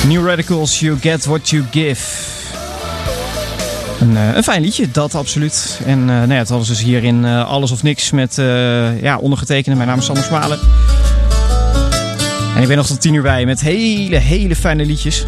New 0.06 0.26
Radicals, 0.26 0.80
You 0.80 0.98
Get 1.00 1.24
What 1.24 1.48
You 1.48 1.64
Give. 1.70 2.02
Een, 4.00 4.16
eh, 4.16 4.34
een 4.34 4.42
fijn 4.42 4.62
liedje, 4.62 4.90
dat 4.90 5.14
absoluut. 5.14 5.80
En 5.84 5.98
uh, 5.98 6.06
nou 6.06 6.32
ja, 6.32 6.38
het 6.38 6.48
hadden 6.48 6.68
dus 6.68 6.82
hier 6.82 7.04
in 7.04 7.24
eh, 7.24 7.48
Alles 7.48 7.70
of 7.70 7.82
Niks 7.82 8.10
met 8.10 8.38
uh, 8.38 9.02
ja, 9.02 9.18
ondergetekende. 9.18 9.76
Mijn 9.76 9.88
naam 9.88 9.98
is 9.98 10.04
Sander 10.04 10.24
Smalen. 10.24 10.58
En 12.54 12.62
ik 12.62 12.68
ben 12.68 12.76
nog 12.76 12.86
tot 12.86 13.00
tien 13.00 13.14
uur 13.14 13.22
bij 13.22 13.46
met 13.46 13.60
hele, 13.60 14.16
hele 14.16 14.56
fijne 14.56 14.84
liedjes. 14.84 15.24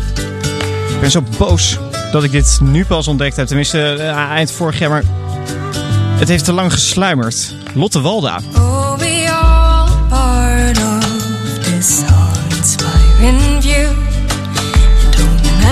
Ik 0.88 1.00
ben 1.00 1.10
zo 1.10 1.22
boos 1.38 1.78
dat 2.12 2.24
ik 2.24 2.30
dit 2.30 2.58
nu 2.62 2.84
pas 2.84 3.08
ontdekt 3.08 3.36
heb. 3.36 3.46
Tenminste, 3.46 3.94
eind 4.30 4.50
vorig 4.50 4.78
jaar. 4.78 4.90
Maar 4.90 5.04
het 6.18 6.28
heeft 6.28 6.44
te 6.44 6.52
lang 6.52 6.72
gesluimerd. 6.72 7.54
Lotte 7.74 8.00
Walda. 8.00 8.40
Oh, 8.54 8.79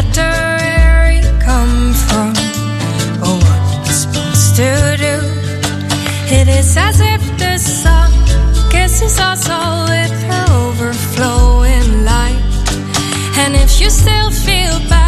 literary 0.08 1.20
come 1.40 1.92
from 1.92 2.30
or 3.22 3.36
what 3.44 3.84
we're 3.84 3.92
supposed 3.92 4.56
to 4.56 4.96
do. 4.98 5.16
It 6.34 6.48
is 6.48 6.76
as 6.76 7.00
if 7.00 7.22
the 7.38 7.58
sun 7.58 8.10
kisses 8.70 9.18
us 9.18 9.48
all 9.48 9.84
with 9.88 10.22
her 10.30 10.46
overflowing 10.66 12.04
light. 12.04 12.42
And 13.36 13.54
if 13.56 13.80
you 13.80 13.90
still 13.90 14.30
feel 14.30 14.78
bad. 14.88 15.07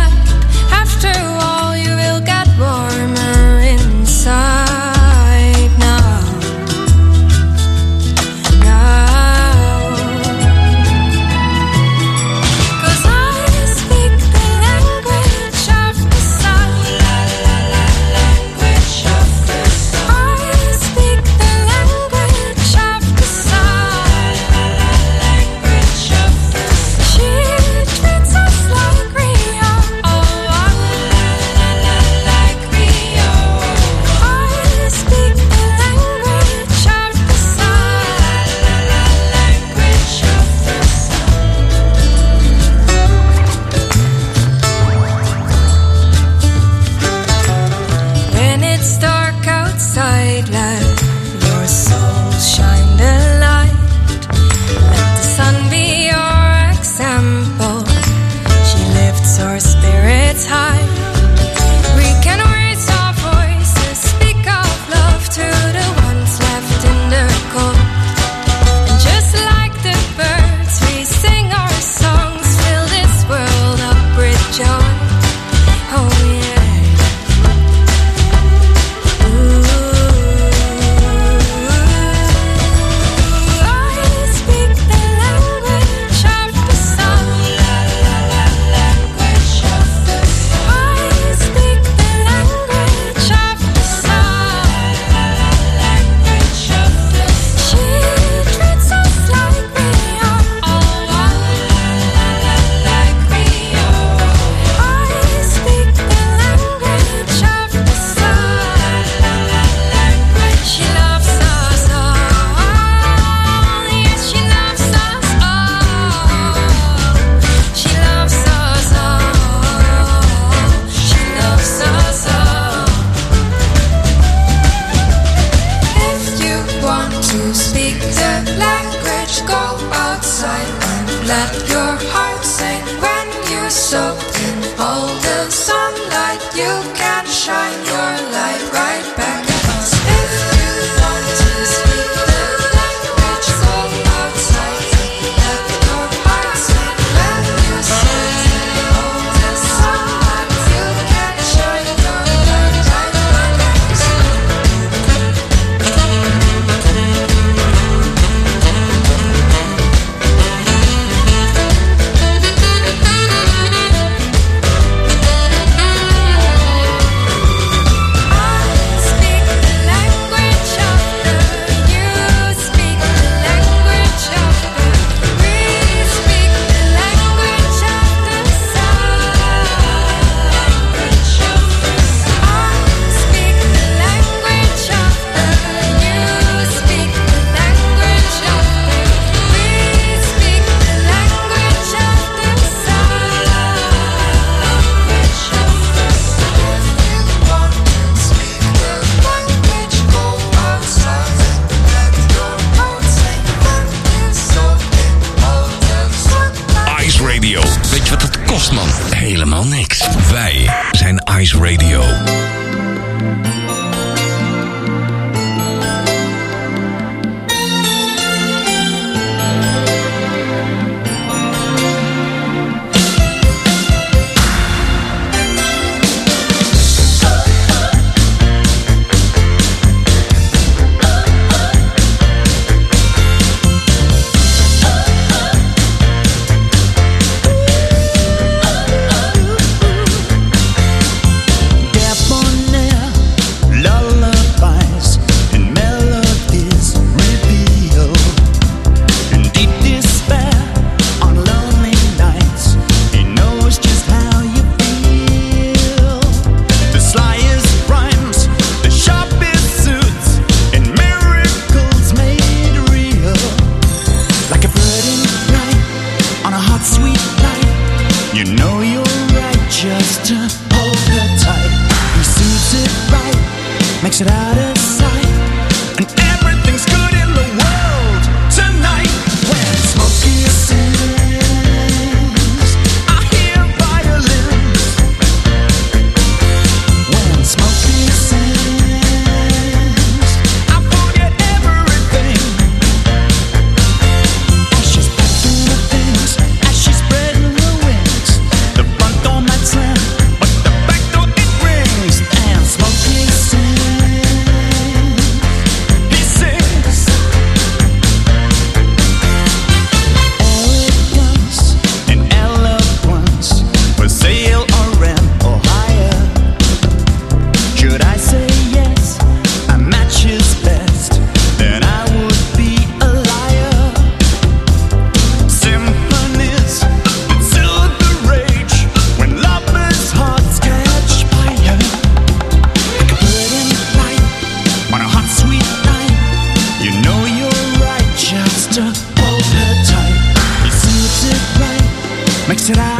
Será 342.60 342.99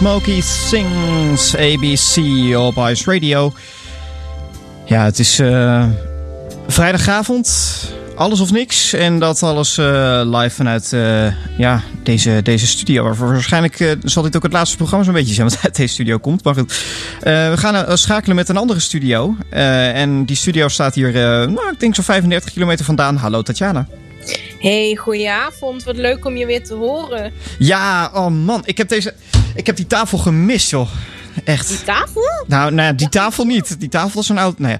Smokey 0.00 0.40
Sings, 0.40 1.56
ABC 1.56 2.16
op 2.56 2.76
Ice 2.76 3.12
Radio. 3.12 3.52
Ja, 4.84 5.04
het 5.04 5.18
is 5.18 5.38
eh, 5.38 5.86
vrijdagavond, 6.66 7.48
alles 8.14 8.40
of 8.40 8.52
niks. 8.52 8.92
En 8.92 9.18
dat 9.18 9.42
alles 9.42 9.78
eh, 9.78 10.20
live 10.24 10.54
vanuit 10.54 10.92
eh, 10.92 11.26
ja, 11.58 11.82
deze, 12.02 12.40
deze 12.42 12.66
studio. 12.66 13.02
Waarvoor 13.02 13.32
waarschijnlijk 13.32 13.96
zal 14.04 14.22
dit 14.22 14.36
ook 14.36 14.42
het 14.42 14.52
laatste 14.52 14.76
programma 14.76 15.04
zo'n 15.04 15.14
beetje 15.14 15.34
zijn 15.34 15.48
wat 15.48 15.58
uit 15.62 15.76
deze 15.76 15.92
studio 15.92 16.18
komt. 16.18 16.44
Maar 16.44 16.54
goed, 16.54 16.84
we 17.20 17.54
gaan 17.56 17.98
schakelen 17.98 18.36
met 18.36 18.48
een 18.48 18.56
andere 18.56 18.80
studio. 18.80 19.36
En 19.50 20.24
die 20.24 20.36
studio 20.36 20.68
staat 20.68 20.94
hier, 20.94 21.12
nou, 21.12 21.72
ik 21.72 21.80
denk 21.80 21.94
zo'n 21.94 22.04
35 22.04 22.52
kilometer 22.52 22.84
vandaan. 22.84 23.16
Hallo 23.16 23.42
Tatjana. 23.42 23.86
Hey, 24.58 24.96
goedenavond. 24.96 25.84
Wat 25.84 25.96
leuk 25.96 26.24
om 26.24 26.36
je 26.36 26.46
weer 26.46 26.64
te 26.64 26.74
horen. 26.74 27.32
Ja, 27.58 28.10
oh 28.14 28.26
man, 28.26 28.62
ik 28.64 28.78
heb, 28.78 28.88
deze, 28.88 29.14
ik 29.54 29.66
heb 29.66 29.76
die 29.76 29.86
tafel 29.86 30.18
gemist, 30.18 30.70
joh. 30.70 30.88
Echt. 31.44 31.68
Die 31.68 31.84
tafel? 31.84 32.44
Nou, 32.46 32.72
nou 32.72 32.88
ja, 32.88 32.92
die 32.92 33.08
tafel 33.08 33.44
niet. 33.44 33.80
Die 33.80 33.88
tafel 33.88 34.20
is 34.20 34.26
zo'n 34.26 34.38
oud. 34.38 34.58
Nou 34.58 34.72
ja. 34.72 34.78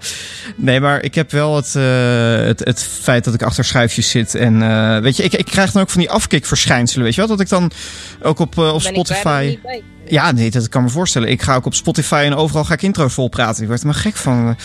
Nee, 0.56 0.80
maar 0.80 1.02
ik 1.02 1.14
heb 1.14 1.30
wel 1.30 1.56
het, 1.56 1.74
eh, 1.76 2.46
het, 2.46 2.60
het 2.64 2.82
feit 2.82 3.24
dat 3.24 3.34
ik 3.34 3.42
achter 3.42 3.64
schuifjes 3.64 4.10
zit. 4.10 4.34
En 4.34 4.62
eh, 4.62 4.98
weet 4.98 5.16
je, 5.16 5.22
ik, 5.22 5.32
ik 5.32 5.44
krijg 5.44 5.72
dan 5.72 5.82
ook 5.82 5.90
van 5.90 6.00
die 6.00 6.10
afkikverschijnselen. 6.10 7.04
Weet 7.04 7.14
je 7.14 7.20
wel? 7.20 7.30
Dat 7.30 7.40
ik 7.40 7.48
dan 7.48 7.70
ook 8.22 8.38
op, 8.38 8.58
op 8.58 8.82
Ben 8.82 8.92
Spotify. 8.92 9.58
Ja, 10.08 10.32
nee, 10.32 10.50
dat 10.50 10.68
kan 10.68 10.82
me 10.82 10.88
voorstellen. 10.88 11.28
Ik 11.28 11.42
ga 11.42 11.54
ook 11.54 11.66
op 11.66 11.74
Spotify 11.74 12.22
en 12.24 12.34
overal 12.34 12.64
ga 12.64 12.74
ik 12.74 12.82
intro's 12.82 13.14
vol 13.14 13.28
praten. 13.28 13.62
Ik 13.62 13.68
word 13.68 13.80
er 13.80 13.86
maar 13.86 13.94
gek 13.94 14.16
van. 14.16 14.56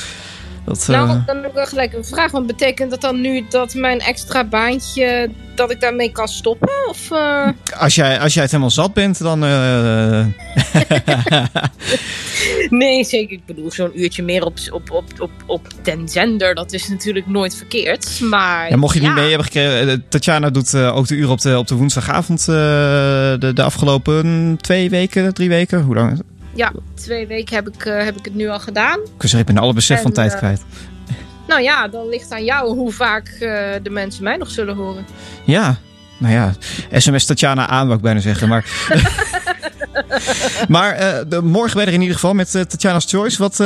Dat, 0.66 0.82
eh, 0.82 0.88
Nou, 0.88 1.20
dan 1.26 1.36
heb 1.36 1.46
ik 1.46 1.54
wel 1.54 1.66
gelijk 1.66 1.94
een 1.94 2.06
vraag. 2.06 2.32
Want 2.32 2.48
betekent 2.48 2.90
dat 2.92 3.02
dan 3.02 3.22
nu 3.22 3.46
dat 3.50 3.74
mijn 3.74 4.00
extra 4.00 4.44
baantje, 4.44 5.30
dat 5.56 5.72
ik 5.72 5.80
daarmee 5.82 6.12
kan 6.12 6.28
stoppen? 6.28 6.70
Of, 6.90 7.12
eh, 7.12 7.48
als, 7.78 7.96
jij, 7.96 8.20
als 8.20 8.34
jij 8.34 8.42
het 8.42 8.52
helemaal 8.52 8.72
zat 8.74 8.94
bent, 8.94 9.20
dan. 9.20 9.44
eh, 9.44 10.26
Nee, 12.70 13.04
zeker. 13.04 13.34
Ik 13.36 13.46
bedoel, 13.46 13.72
zo'n 13.72 14.00
uurtje 14.02 14.24
meer 14.24 14.46
op, 14.46 14.58
op, 14.72 14.92
op, 14.92 15.04
op, 15.20 15.32
op 15.46 15.68
den 15.82 16.10
zender, 16.10 16.56
dat 16.56 16.74
is 16.74 16.88
natuurlijk 16.88 17.28
nooit 17.28 17.56
verkeerd. 17.56 18.20
Maar 18.20 18.70
ja, 18.70 18.76
mocht 18.78 18.94
je 18.96 19.02
ja, 19.02 19.08
niet 19.08 19.16
mee 19.16 19.28
hebben 19.28 19.46
gekregen. 19.46 20.04
Tatjana 20.10 20.50
doet 20.50 20.76
ook 20.76 21.08
de 21.08 21.16
uur 21.16 21.30
op 21.30 21.42
de, 21.42 21.58
op 21.58 21.68
de 21.68 21.76
woensdagavond. 21.76 22.46
de, 22.46 23.52
de 23.54 23.64
afgelopen 23.64 24.58
twee 24.62 24.90
weken, 24.90 25.34
drie 25.34 25.50
weken. 25.50 25.82
Hoe 25.82 25.96
lang? 25.96 26.22
Ja, 26.56 26.72
twee 26.94 27.28
weken 27.28 27.56
heb 27.56 27.68
ik, 27.68 27.86
eh, 27.86 28.04
heb 28.04 28.18
ik 28.18 28.26
het 28.26 28.36
nu 28.36 28.50
al 28.50 28.60
gedaan. 28.60 29.00
Ik 29.00 29.10
zeggen, 29.18 29.40
ik 29.40 29.46
ben 29.46 29.58
alle 29.58 29.74
besef 29.74 29.98
En, 29.98 30.04
van 30.04 30.12
tijd 30.12 30.32
eh, 30.32 30.38
kwijt. 30.38 30.62
Nou 31.48 31.62
ja, 31.62 31.88
dan 31.88 32.10
ligt 32.10 32.32
aan 32.32 32.44
jou 32.44 32.76
hoe 32.76 32.92
vaak 32.92 33.28
eh, 33.28 33.70
de 33.84 33.90
mensen 33.90 34.24
mij 34.24 34.38
nog 34.38 34.52
zullen 34.52 34.76
horen. 34.76 35.06
Ja, 35.44 35.78
nou 36.18 36.34
ja, 36.34 36.54
sms 36.92 37.26
Tatjana 37.26 37.68
aan, 37.68 37.86
wou 37.86 37.98
ik 37.98 38.04
bijna 38.04 38.20
zeggen. 38.20 38.48
Maar, 38.48 38.66
maar 40.76 40.98
de, 41.30 41.42
morgen 41.42 41.74
ben 41.74 41.82
je 41.82 41.88
er 41.88 41.94
in 41.94 42.02
ieder 42.02 42.16
geval 42.16 42.34
met 42.34 42.56
eh, 42.56 42.62
Tatjana's 42.62 43.06
Choice. 43.10 43.38
Wat, 43.38 43.58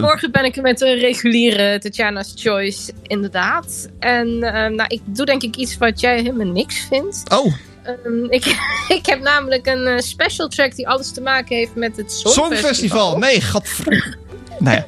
Morgen 0.00 0.30
ben 0.30 0.44
ik 0.44 0.56
er 0.56 0.62
met 0.62 0.80
een 0.80 0.98
reguliere 0.98 1.78
Tatjana's 1.78 2.32
Choice, 2.36 2.92
inderdaad. 3.02 3.88
En 3.98 4.38
nou, 4.38 4.84
ik 4.88 5.00
doe 5.04 5.26
denk 5.26 5.42
ik 5.42 5.56
iets 5.56 5.78
wat 5.78 6.00
jij 6.00 6.16
helemaal 6.16 6.46
niks 6.46 6.86
vindt. 6.88 7.22
Oh, 7.30 7.54
Ehm, 7.86 8.24
ik, 8.24 8.44
ik 8.98 9.06
heb 9.06 9.20
namelijk 9.20 9.66
een 9.66 9.86
eh, 9.86 9.98
special 9.98 10.48
track 10.48 10.74
die 10.74 10.88
alles 10.88 11.12
te 11.12 11.20
maken 11.20 11.56
heeft 11.56 11.74
met 11.74 11.96
het 11.96 12.12
Songfestival. 12.12 12.50
Songfestival. 12.50 13.18
Nee, 13.18 13.40
gadver... 13.40 14.16
nou 14.58 14.76
ja, 14.76 14.84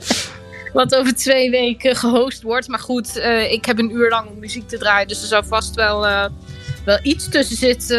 Wat 0.72 0.94
over 0.94 1.14
twee 1.14 1.50
weken 1.50 1.96
gehost 1.96 2.42
wordt. 2.42 2.68
Maar 2.68 2.78
goed, 2.78 3.16
eh, 3.18 3.52
ik 3.52 3.64
heb 3.64 3.78
een 3.78 3.90
uur 3.90 4.10
lang 4.10 4.28
om 4.28 4.38
muziek 4.38 4.68
te 4.68 4.78
draaien. 4.78 5.08
Dus 5.08 5.20
er 5.22 5.28
zou 5.28 5.44
vast 5.46 5.74
wel, 5.74 6.06
eh, 6.06 6.24
wel 6.84 6.98
iets 7.02 7.28
tussen 7.28 7.56
zitten 7.56 7.98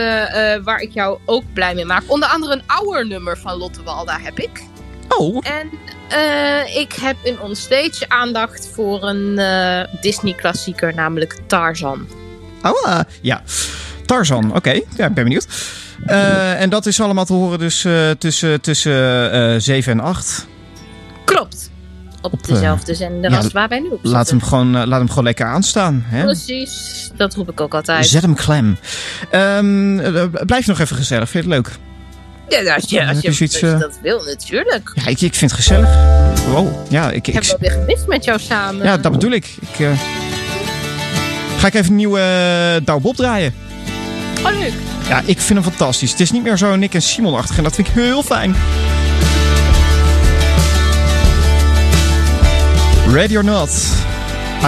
waar 0.63 0.79
ik 0.79 0.91
jou 0.93 1.19
ook 1.25 1.43
blij 1.53 1.73
mee 1.75 1.85
maak. 1.85 2.03
Onder 2.07 2.29
andere 2.29 2.53
een 2.53 2.63
ouder 2.65 3.07
nummer 3.07 3.37
van 3.37 3.57
Lotte 3.57 3.83
Walda 3.83 4.19
heb 4.19 4.39
ik. 4.39 4.63
oh, 5.17 5.45
En 5.47 5.69
ik 6.75 6.93
heb 6.93 7.15
in 7.23 7.39
onstage 7.39 8.09
aandacht 8.09 8.69
voor 8.73 9.03
een 9.03 9.35
Disney-klassieker, 10.01 10.95
namelijk 10.95 11.37
Tarzan. 11.47 12.07
oh 12.63 12.99
ja. 13.21 13.43
Tarzan, 14.09 14.55
oké. 14.55 14.71
Ja, 14.71 15.05
ik 15.05 15.13
ben 15.13 15.23
benieuwd. 15.23 15.47
Eh, 16.05 16.61
en 16.61 16.69
dat 16.69 16.85
is 16.85 17.01
allemaal 17.01 17.25
te 17.25 17.33
horen 17.33 17.59
dus 17.59 17.85
eh, 17.85 18.09
tussen, 18.09 18.61
tussen 18.61 19.31
eh 19.31 19.55
7 19.59 19.91
en 19.91 19.99
8. 19.99 20.47
Klopt. 21.25 21.71
Op, 22.21 22.33
Op, 22.33 22.41
eh, 22.41 22.47
dezelfde 22.47 22.95
zender 22.95 23.31
ja, 23.31 23.37
als 23.37 23.51
waar 23.51 23.67
wij 23.67 23.79
nu 23.79 23.89
op 23.89 23.99
Laat 24.01 24.29
hem, 24.29 24.41
gewoon, 24.41 24.75
eh, 24.75 24.85
laat 24.85 24.99
hem 24.99 25.09
gewoon 25.09 25.23
lekker 25.23 25.45
aanstaan. 25.45 26.03
Hè? 26.05 26.23
Precies, 26.23 27.09
dat 27.15 27.35
roep 27.35 27.49
ik 27.49 27.61
ook 27.61 27.73
altijd. 27.73 28.07
Zet 28.07 28.21
hem 28.21 28.35
klem. 28.35 28.77
Ehm, 29.29 29.99
eh, 29.99 30.23
blijf 30.45 30.67
nog 30.67 30.79
even 30.79 30.95
gezellig. 30.95 31.29
Vind 31.29 31.43
je 31.45 31.49
het 31.49 31.59
leuk? 31.59 31.77
Ja, 32.49 32.73
als 32.75 32.89
je, 32.89 33.07
als 33.07 33.21
je, 33.21 33.59
eh, 33.67 33.79
dat 33.79 33.99
wil, 34.01 34.23
natuurlijk. 34.23 34.91
Ja, 34.93 35.07
ik, 35.07 35.21
ik 35.21 35.35
vind 35.35 35.51
het 35.51 35.59
gezellig. 35.59 35.89
Wow. 36.47 36.67
Ja, 36.89 37.11
ik, 37.11 37.27
Ik 37.27 37.33
heb 37.33 37.43
ik, 37.43 37.49
wel 37.49 37.59
weer 37.59 37.71
gemist 37.71 38.07
met 38.07 38.23
jou 38.23 38.39
samen. 38.39 38.85
ja 38.85 38.97
dat 38.97 39.11
bedoel 39.11 39.31
ik. 39.31 39.55
ik 39.59 39.79
eh, 39.79 39.91
Ga 41.57 41.67
ik 41.67 41.73
even 41.73 41.89
een 41.89 41.95
nieuwe 41.95 42.19
uh, 42.19 42.85
Douwe 42.85 43.01
Bob 43.01 43.15
draaien? 43.15 43.53
Oh, 44.45 44.59
leuk. 44.59 44.73
Ja, 45.07 45.21
ik 45.25 45.39
vind 45.39 45.63
hem 45.63 45.63
fantastisch. 45.63 46.11
Het 46.11 46.19
is 46.19 46.31
niet 46.31 46.43
meer 46.43 46.57
zo 46.57 46.75
Nick 46.75 46.93
en 46.93 47.01
Simon-achtig 47.01 47.57
en 47.57 47.63
dat 47.63 47.75
vind 47.75 47.87
ik 47.87 47.93
heel 47.93 48.23
fijn. 48.23 48.55
Ready 53.11 53.35
or 53.35 53.43
not. 53.43 53.69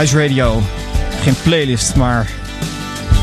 Ice 0.01 0.17
Radio. 0.17 0.61
Geen 1.23 1.35
playlist, 1.43 1.95
maar 1.95 2.29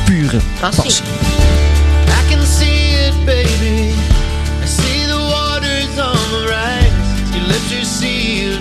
pure 0.04 0.38
passie. 0.60 0.82
passie. 0.82 1.04
I 1.04 2.34
can 2.34 2.46
see 2.46 3.06
it, 3.06 3.24
baby. 3.24 3.92
I 4.62 4.66
see 4.66 5.06
the 5.06 5.18
waters 5.30 5.98
on 5.98 6.30
the 6.30 6.46
rise. 6.46 7.36
You 7.36 7.46
lift 7.46 7.70
your 7.70 7.78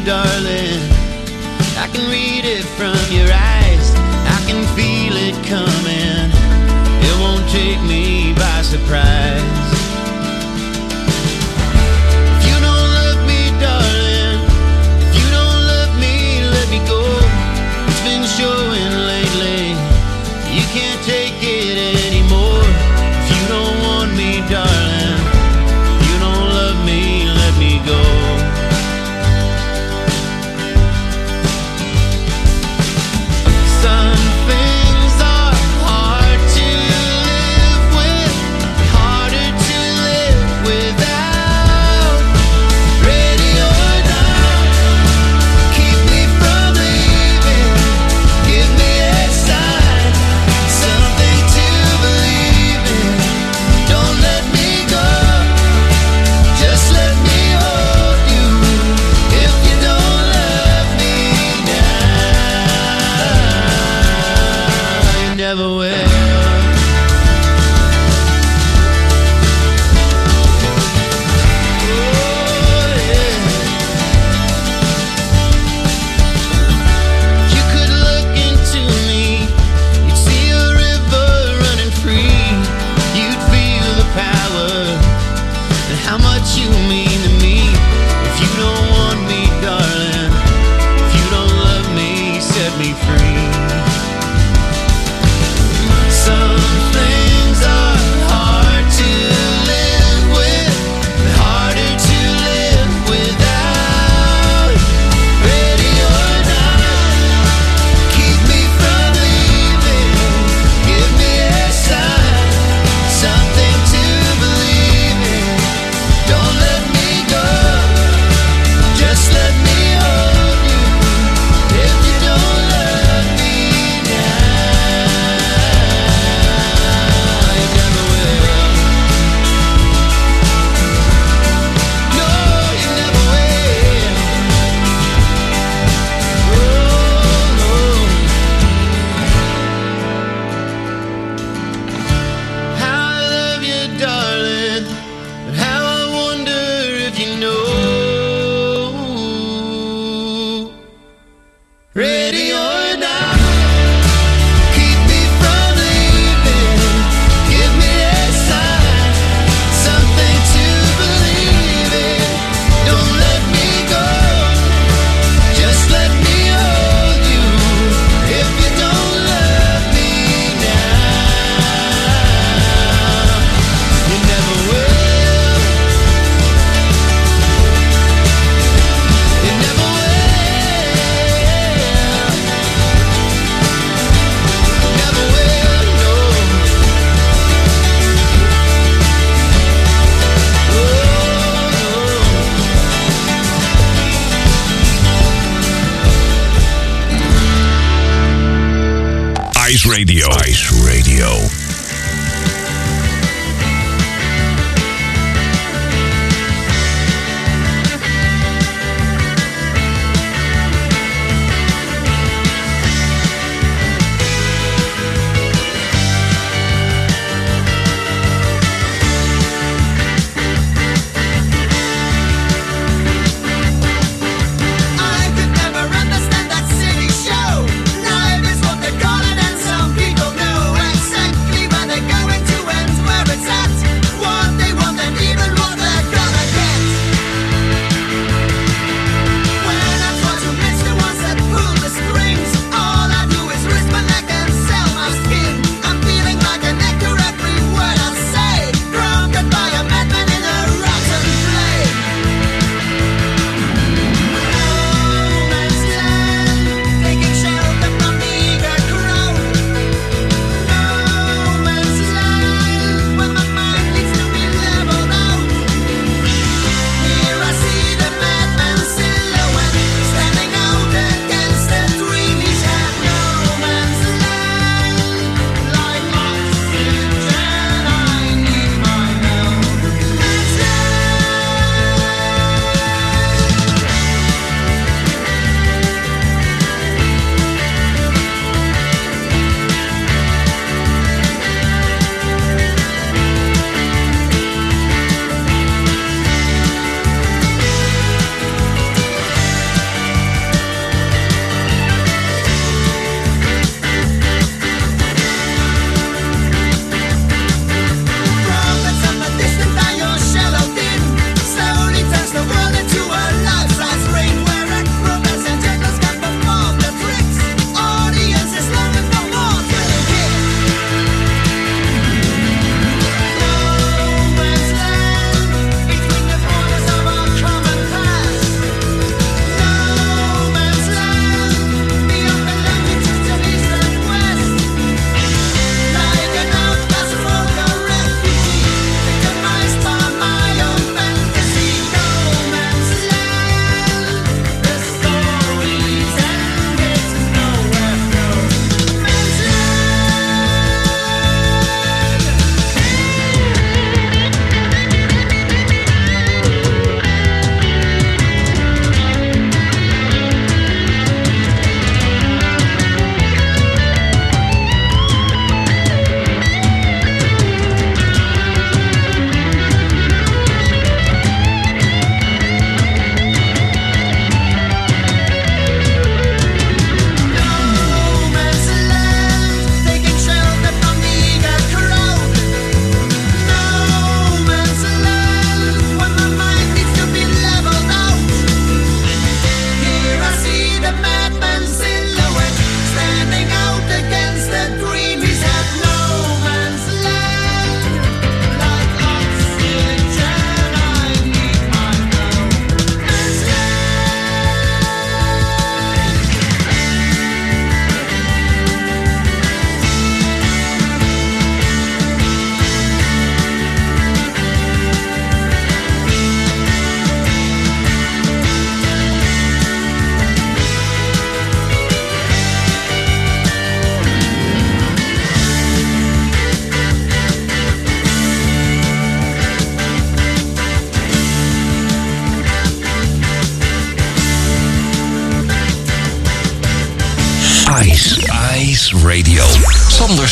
darling. 0.06 0.82
I 1.78 1.88
can 1.92 2.10
read 2.10 2.46
it 2.46 2.66
from 2.78 2.96
your 3.12 3.32
eyes. 3.32 3.67
Surprise. 8.68 9.57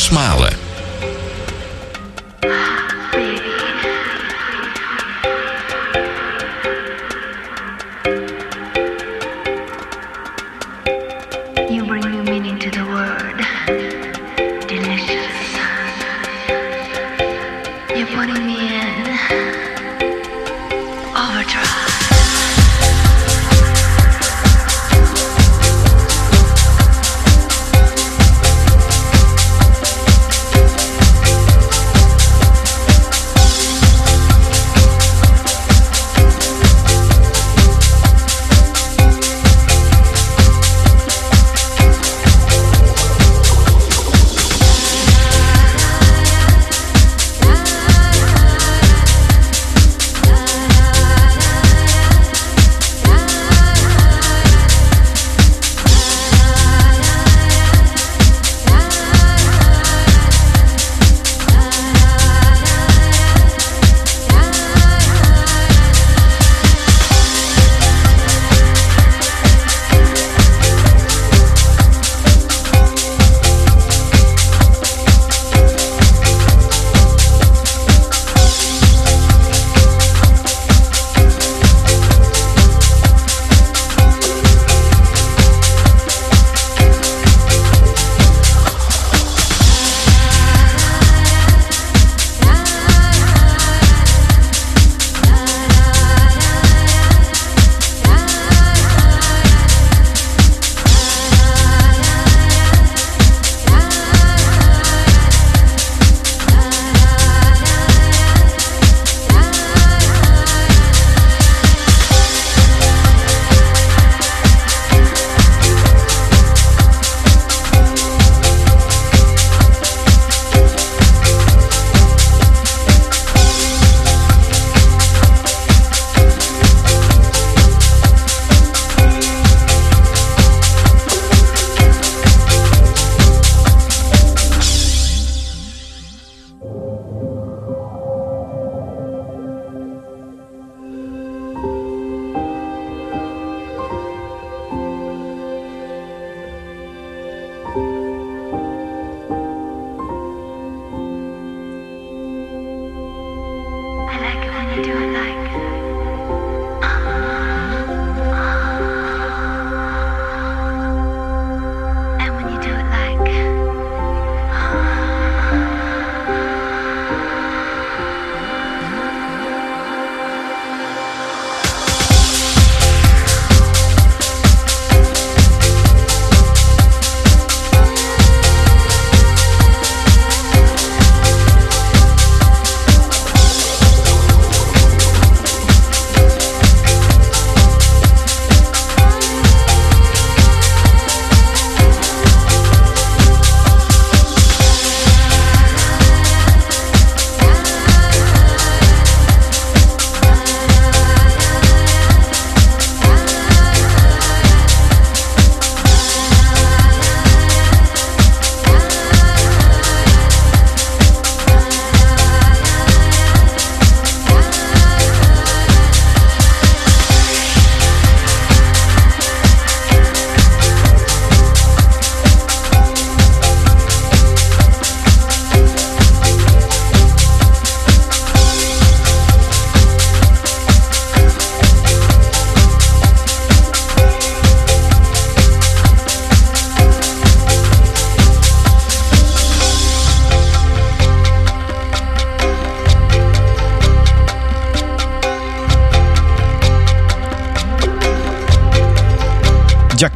Smalen. 0.06 0.55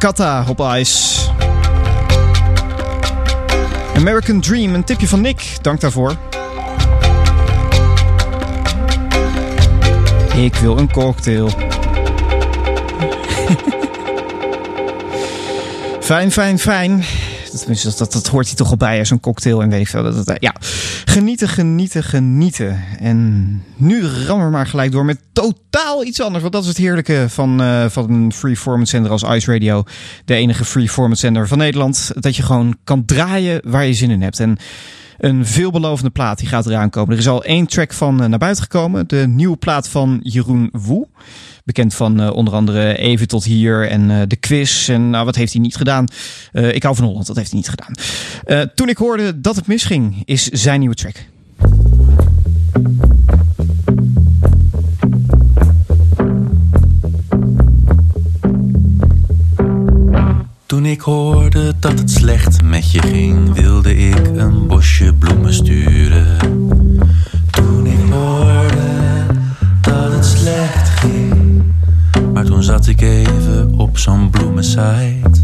Jakarta 0.00 0.44
op 0.48 0.60
ice. 0.78 1.30
American 3.96 4.40
Dream, 4.40 4.74
een 4.74 4.84
tipje 4.84 5.08
van 5.08 5.20
Nick. 5.20 5.56
Dank 5.60 5.80
daarvoor. 5.80 6.16
Ik 10.36 10.54
wil 10.54 10.78
een 10.78 10.92
cocktail. 10.92 11.48
fijn, 16.00 16.32
fijn, 16.32 16.58
fijn. 16.58 17.04
Dat, 17.52 17.98
dat, 17.98 18.12
dat 18.12 18.26
hoort 18.26 18.46
hij 18.46 18.56
toch 18.56 18.70
al 18.70 18.76
bij, 18.76 19.04
zo'n 19.04 19.20
cocktail 19.20 19.62
en 19.62 19.70
weet 19.70 19.88
ik 19.88 19.92
dat, 19.92 20.36
ja. 20.38 20.54
Genieten, 21.04 21.48
genieten, 21.48 22.04
genieten. 22.04 22.84
En 22.98 23.62
nu 23.76 24.06
rammen 24.06 24.46
we 24.46 24.52
maar 24.52 24.66
gelijk 24.66 24.92
door 24.92 25.04
met 25.04 25.18
totaal 25.40 26.04
iets 26.04 26.20
anders. 26.20 26.40
Want 26.40 26.52
dat 26.54 26.62
is 26.62 26.68
het 26.68 26.76
heerlijke 26.76 27.24
van, 27.28 27.60
eh, 27.60 27.84
van 27.88 28.10
een 28.10 28.32
free 28.32 28.56
format 28.56 28.88
zender 28.88 29.10
als 29.10 29.22
Ice 29.22 29.52
Radio. 29.52 29.82
De 30.24 30.34
enige 30.34 30.64
free 30.64 30.88
format 30.88 31.18
zender 31.18 31.48
van 31.48 31.58
Nederland. 31.58 32.10
Dat 32.14 32.36
je 32.36 32.42
gewoon 32.42 32.76
kan 32.84 33.04
draaien 33.04 33.60
waar 33.64 33.86
je 33.86 33.94
zin 33.94 34.10
in 34.10 34.22
hebt. 34.22 34.40
En 34.40 34.58
Een 35.18 35.46
veelbelovende 35.46 36.10
plaat 36.10 36.38
die 36.38 36.48
gaat 36.48 36.66
eraan 36.66 36.90
komen. 36.90 37.12
Er 37.12 37.18
is 37.18 37.28
al 37.28 37.44
één 37.44 37.66
track 37.66 37.92
van 37.92 38.22
eh, 38.22 38.28
naar 38.28 38.38
buiten 38.38 38.62
gekomen. 38.62 39.08
De 39.08 39.24
nieuwe 39.28 39.56
plaat 39.56 39.88
van 39.88 40.20
Jeroen 40.22 40.68
Woe. 40.72 41.06
Bekend 41.64 41.94
van 41.94 42.20
eh, 42.20 42.30
onder 42.32 42.54
andere 42.54 42.96
Even 42.96 43.28
tot 43.28 43.44
hier 43.44 43.88
en 43.88 44.28
de 44.28 44.36
quiz. 44.36 44.88
En 44.88 45.10
nou, 45.10 45.24
wat 45.24 45.36
heeft 45.36 45.52
hij 45.52 45.62
niet 45.62 45.76
gedaan? 45.76 46.04
Ik 46.52 46.82
hou 46.82 46.94
van 46.96 47.04
Holland, 47.04 47.26
dat 47.26 47.36
heeft 47.36 47.50
hij 47.50 47.60
niet 47.60 47.68
gedaan. 47.68 48.68
Toen 48.74 48.88
ik 48.88 48.96
hoorde 48.96 49.40
dat 49.40 49.56
het 49.56 49.66
misging, 49.66 50.22
is 50.24 50.44
zijn 50.44 50.80
nieuwe 50.80 50.94
track. 50.94 51.26
Toen 60.70 60.86
ik 60.86 61.00
hoorde 61.00 61.74
dat 61.78 61.98
het 61.98 62.10
slecht 62.10 62.62
met 62.62 62.90
je 62.90 63.02
ging, 63.02 63.54
wilde 63.54 63.96
ik 63.96 64.26
een 64.34 64.66
bosje 64.66 65.14
bloemen 65.14 65.54
sturen. 65.54 66.36
Toen 67.50 67.86
ik 67.86 68.10
hoorde 68.10 69.26
dat 69.80 70.12
het 70.12 70.24
slecht 70.24 70.88
ging, 70.88 71.62
maar 72.32 72.44
toen 72.44 72.62
zat 72.62 72.86
ik 72.86 73.00
even 73.00 73.74
op 73.78 73.98
zo'n 73.98 74.30
bloemensite. 74.30 75.40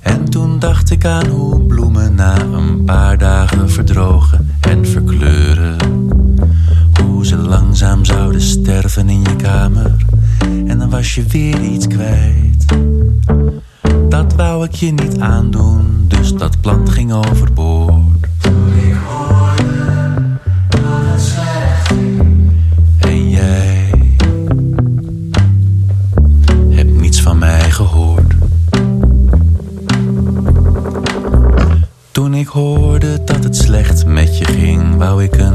En 0.00 0.24
toen 0.24 0.58
dacht 0.58 0.90
ik 0.90 1.04
aan 1.04 1.26
hoe 1.26 1.62
bloemen 1.62 2.14
na 2.14 2.40
een 2.40 2.84
paar 2.84 3.18
dagen 3.18 3.70
verdrogen 3.70 4.56
en 4.60 4.86
verkleuren. 4.86 5.76
Hoe 7.04 7.26
ze 7.26 7.36
langzaam 7.36 8.04
zouden 8.04 8.40
sterven 8.40 9.08
in 9.08 9.22
je 9.22 9.36
kamer. 9.36 9.96
En 10.66 10.78
dan 10.78 10.90
was 10.90 11.14
je 11.14 11.22
weer 11.22 11.60
iets 11.60 11.86
kwijt. 11.86 12.64
Dat 14.08 14.34
wou 14.34 14.64
ik 14.64 14.74
je 14.74 14.92
niet 14.92 15.18
aandoen, 15.18 16.04
dus 16.08 16.34
dat 16.34 16.60
plan 16.60 16.90
ging 16.90 17.12
overboord. 17.12 18.26
Toen 18.40 18.72
ik 18.76 18.96
hoorde 19.06 20.38
dat 20.68 20.80
het 20.82 21.20
slecht 21.20 21.86
ging. 21.88 22.50
En 22.98 23.30
jij 23.30 23.90
hebt 26.68 27.00
niets 27.00 27.22
van 27.22 27.38
mij 27.38 27.70
gehoord. 27.70 28.34
Toen 32.10 32.34
ik 32.34 32.46
hoorde 32.46 33.24
dat 33.24 33.44
het 33.44 33.56
slecht 33.56 34.06
met 34.06 34.38
je 34.38 34.44
ging, 34.44 34.96
wou 34.96 35.24
ik 35.24 35.36
een 35.36 35.49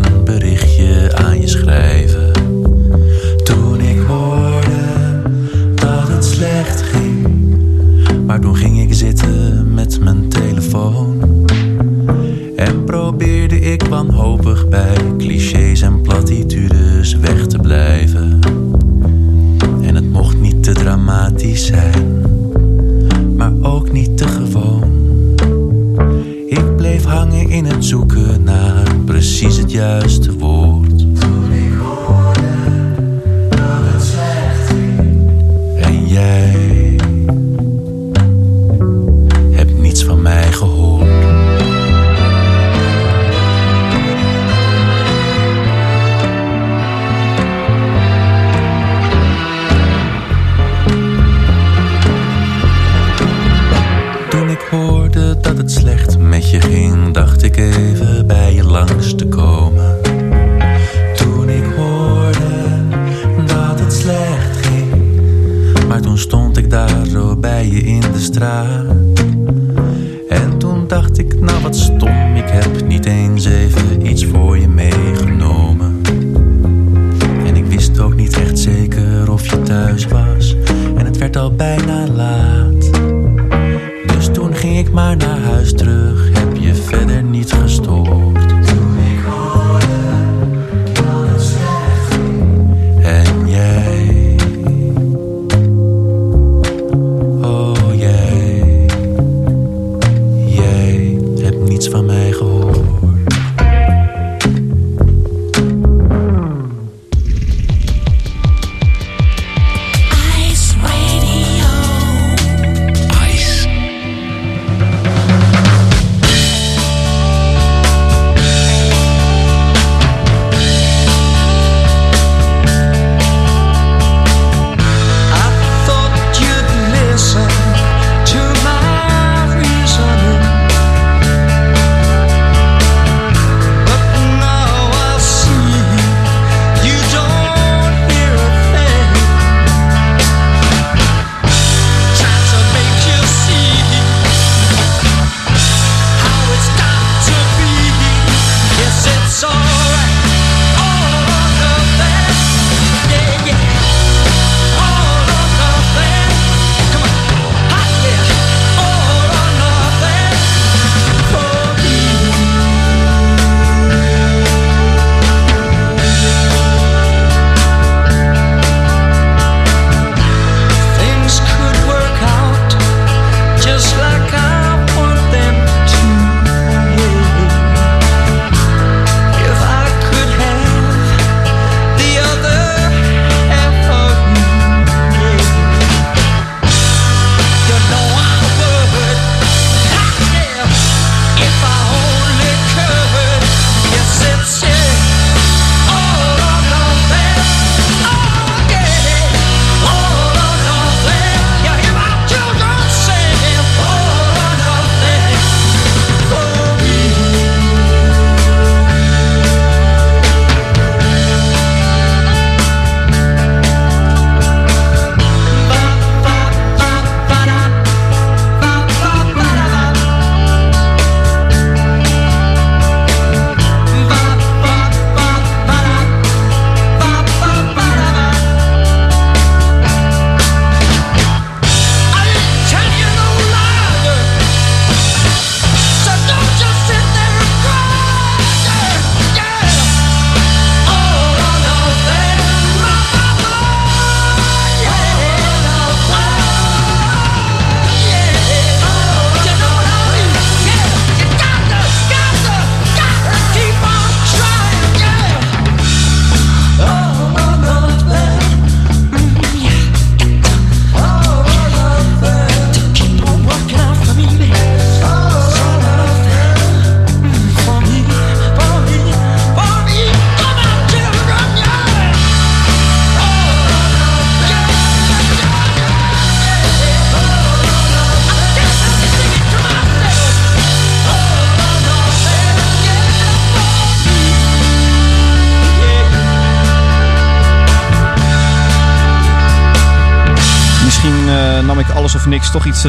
bij 15.28 15.65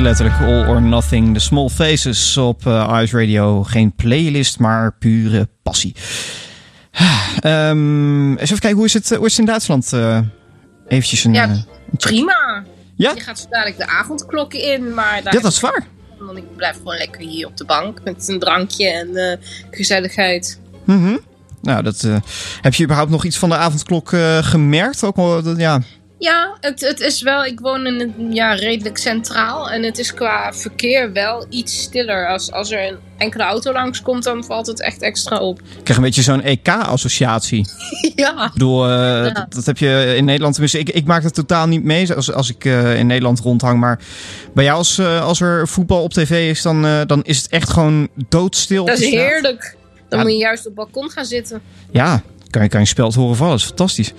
letterlijk. 0.03 0.41
All 0.41 0.67
or 0.67 0.83
nothing. 0.83 1.35
The 1.35 1.41
Small 1.41 1.69
Faces 1.69 2.37
op 2.37 2.67
eh, 2.67 2.99
Ice 3.03 3.19
Radio. 3.19 3.63
Geen 3.63 3.93
playlist, 3.95 4.59
maar 4.59 4.93
pure 4.99 5.49
passie. 5.63 5.95
Ehm, 7.41 8.31
eens 8.31 8.41
even 8.41 8.59
kijken, 8.59 8.77
hoe 8.77 8.85
is 8.87 8.93
het, 8.93 9.09
hoe 9.09 9.27
is 9.27 9.31
het 9.31 9.39
in 9.41 9.45
Duitsland? 9.47 9.93
Eh 9.93 10.19
eventjes 10.89 11.25
een... 11.25 11.33
Ja, 11.35 11.49
eh. 11.49 11.59
Prima. 11.97 12.65
Ja? 12.95 13.13
Je 13.15 13.21
gaat 13.21 13.39
zo 13.39 13.47
dadelijk 13.51 13.79
de 13.79 13.87
avondklokken 13.87 14.63
in, 14.63 14.95
maar 14.95 15.21
daar 15.23 15.35
Ja, 15.35 15.41
dat 15.41 15.53
is 15.53 15.61
waar. 15.61 15.87
Want 16.19 16.39
ik 16.39 16.57
blijf 16.57 16.77
gewoon 16.77 16.97
lekker 16.97 17.21
hier 17.21 17.47
op 17.47 17.57
de 17.57 17.65
bank 17.65 18.01
met 18.05 18.29
een 18.29 18.39
drankje 18.39 18.89
en 18.91 19.17
eh, 19.17 19.37
gezelligheid. 19.71 20.61
Mhm. 20.85 21.17
Nou, 21.63 21.83
dat, 21.83 22.03
eh, 22.05 22.17
heb 22.61 22.75
je 22.75 22.85
überhaupt 22.85 23.11
nog 23.11 23.25
iets 23.25 23.39
van 23.39 23.49
de 23.49 23.57
avondklok 23.57 24.13
eh, 24.13 24.39
gemerkt? 24.43 25.05
Ook 25.05 25.17
al, 25.17 25.43
dat- 25.43 25.59
ja, 25.59 25.81
Ja, 26.19 26.57
het, 26.61 26.81
het 26.81 27.01
is 27.01 27.23
wel. 27.23 27.45
Ik 27.45 27.61
woon 27.61 27.87
in 27.87 28.01
een, 28.01 28.35
ja, 28.35 28.55
redelijk 28.55 28.99
centraal. 28.99 29.71
En 29.71 29.83
het 29.83 29.99
is 29.99 30.15
qua 30.15 30.53
verkeer 30.53 31.13
wel 31.13 31.47
iets 31.51 31.83
stiller. 31.83 32.29
Als, 32.29 32.53
als 32.53 32.71
er 32.71 32.87
een 32.89 32.97
enkele 33.19 33.43
auto 33.43 33.73
langskomt, 33.73 34.23
dan 34.25 34.45
valt 34.45 34.67
het 34.67 34.81
echt 34.83 35.03
extra 35.03 35.39
op. 35.39 35.59
ik 35.61 35.67
krijg 35.83 35.99
een 35.99 36.05
beetje 36.05 36.23
zo'n 36.23 36.43
EK-associatie. 36.43 37.67
ja. 38.15 38.45
Ik 38.47 38.53
bedoel, 38.53 38.89
eh, 38.91 39.35
dat, 39.35 39.47
dat 39.49 39.67
heb 39.67 39.79
je 39.79 40.15
in 40.17 40.25
Nederland. 40.25 40.53
Tenminste, 40.53 40.79
ik, 40.79 40.89
ik 40.91 41.05
maak 41.07 41.23
het 41.23 41.35
totaal 41.35 41.67
niet 41.67 41.85
mee 41.85 42.15
als, 42.15 42.33
als 42.33 42.51
ik 42.51 42.65
eh, 42.65 42.99
in 42.99 43.07
Nederland 43.07 43.41
rondhang. 43.41 43.81
Maar 43.81 43.99
bij 44.55 44.65
jou, 44.65 44.77
als, 44.79 44.99
eh, 44.99 45.23
als 45.25 45.41
er 45.41 45.69
voetbal 45.69 46.03
op 46.03 46.13
tv 46.13 46.51
is, 46.51 46.63
dan, 46.63 47.05
dan 47.07 47.23
is 47.25 47.37
het 47.37 47.49
echt 47.49 47.71
gewoon 47.71 48.09
doodstil. 48.29 48.85
Dat 48.85 48.99
is 48.99 49.11
heerlijk. 49.11 49.77
Dan 50.09 50.19
Ja. 50.19 50.25
moet 50.25 50.35
je 50.35 50.39
juist 50.39 50.67
op 50.67 50.77
het 50.77 50.93
balkon 50.93 51.11
gaan 51.11 51.25
zitten. 51.25 51.61
Ja, 51.91 52.23
kan 52.51 52.63
je, 52.63 52.69
kan 52.69 52.81
je 52.81 52.87
speld 52.87 53.15
horen 53.15 53.37
vallen. 53.37 53.53
Dat 53.53 53.61
is 53.61 53.67
fantastisch. 53.67 54.13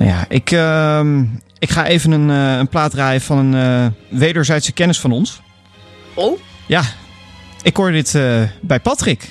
Nou 0.00 0.12
ja, 0.12 0.24
ik, 0.28 0.50
ehm, 0.50 1.22
ik 1.58 1.70
ga 1.70 1.86
even 1.86 2.10
een, 2.10 2.30
eh, 2.30 2.58
een 2.58 2.68
plaat 2.68 2.90
draaien 2.90 3.20
van 3.20 3.38
een 3.38 3.54
eh, 3.54 4.18
wederzijdse 4.18 4.72
kennis 4.72 5.00
van 5.00 5.12
ons. 5.12 5.40
Oh, 6.14 6.40
Ja, 6.66 6.82
ik 7.62 7.76
hoorde 7.76 7.92
dit 7.92 8.14
eh, 8.14 8.42
bij 8.60 8.80
Patrick. 8.80 9.28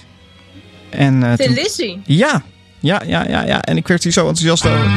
En, 0.90 1.36
toen- 1.38 1.54
Lizzy. 1.54 1.98
Ja, 2.06 2.42
ja, 2.80 3.02
ja, 3.06 3.26
ja, 3.28 3.44
ja. 3.46 3.62
En 3.62 3.78
ik 3.78 3.88
werd 3.88 4.04
hier 4.04 4.12
zo 4.12 4.28
enthousiast 4.28 4.66
over. 4.66 4.92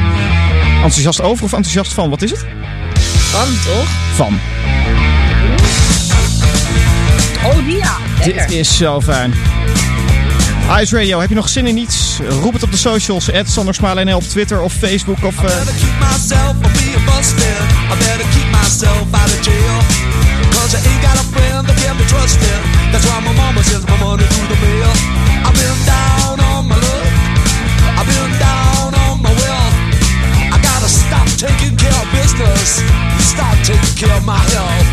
Enthousiast 0.74 1.20
over 1.20 1.44
of 1.44 1.52
enthousiast 1.52 1.92
van? 1.92 2.10
Wat 2.10 2.22
is 2.22 2.30
het? 2.30 2.46
Van 3.18 3.46
toch? 3.74 3.88
Van. 4.14 4.38
Oh, 7.44 7.66
die 7.66 7.76
ja. 7.76 7.96
Lekker. 8.24 8.46
Dit 8.46 8.50
is 8.58 8.76
zo 8.76 9.00
fijn. 9.00 9.32
Ice 10.80 10.96
Radio, 10.96 11.20
heb 11.20 11.28
je 11.28 11.34
nog 11.34 11.48
zin 11.48 11.66
in 11.66 11.76
iets? 11.76 12.18
Roep 12.40 12.52
het 12.52 12.62
op 12.62 12.70
de 12.70 12.76
socials. 12.76 13.28
@sandersmalen.nl 13.44 14.16
op 14.16 14.22
Twitter 14.22 14.60
of 14.60 14.72
Facebook 14.72 15.24
of... 15.24 15.36
eh, 15.36 15.50
of 19.32 19.44
jail. 19.44 19.76
Cause 20.54 20.74
I 20.76 20.80
ain't 20.90 21.02
got 21.06 21.16
a 21.18 21.26
friend 21.34 21.66
that 21.66 21.76
can 21.84 21.96
be 21.96 22.04
trusted. 22.04 22.58
That's 22.92 23.04
why 23.08 23.18
my 23.20 23.34
mama 23.34 23.62
sends 23.62 23.86
my 23.86 23.98
money 23.98 24.24
through 24.32 24.48
the 24.54 24.58
mail. 24.66 24.92
I've 25.46 25.56
been 25.62 25.78
down 25.84 26.36
on 26.50 26.62
my 26.68 26.76
luck. 26.76 27.06
I've 27.98 28.06
been 28.06 28.32
down 28.38 28.90
on 29.04 29.16
my 29.26 29.32
wealth. 29.42 29.76
I 30.54 30.58
gotta 30.70 30.88
stop 30.88 31.26
taking 31.36 31.76
care 31.76 31.96
of 32.02 32.06
business. 32.12 32.80
and 32.80 33.22
Start 33.34 33.58
taking 33.64 33.94
care 34.00 34.16
of 34.16 34.24
my 34.24 34.38
health. 34.54 34.86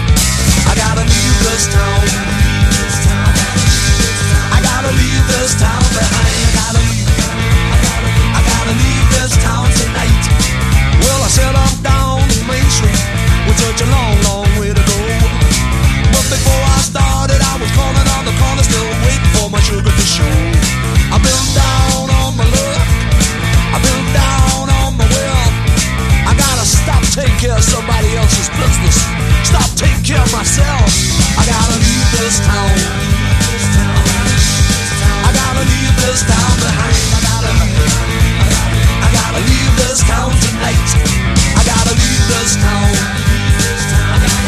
I 0.71 0.73
gotta 0.83 1.03
leave 1.13 1.37
this 1.45 1.63
town. 1.73 2.48
Somebody 27.69 28.15
else's 28.15 28.49
business. 28.49 28.95
Stop 29.43 29.69
taking 29.75 30.03
care 30.03 30.21
of 30.21 30.31
myself. 30.31 30.89
I 31.37 31.45
gotta 31.45 31.77
leave 31.77 32.11
this 32.17 32.39
town. 32.45 33.18
I 35.59 35.65
gotta 35.65 35.75
leave 35.75 35.95
this 35.99 36.21
town 36.23 36.55
behind. 36.63 36.95
I 37.11 37.19
gotta, 37.27 37.51
I 39.03 39.09
gotta 39.11 39.41
leave 39.43 39.75
this 39.75 39.99
town 40.07 40.31
tonight. 40.39 40.87
I 41.57 41.63
gotta 41.65 41.95
leave 41.99 42.27
this 42.29 42.55
town. 42.55 44.38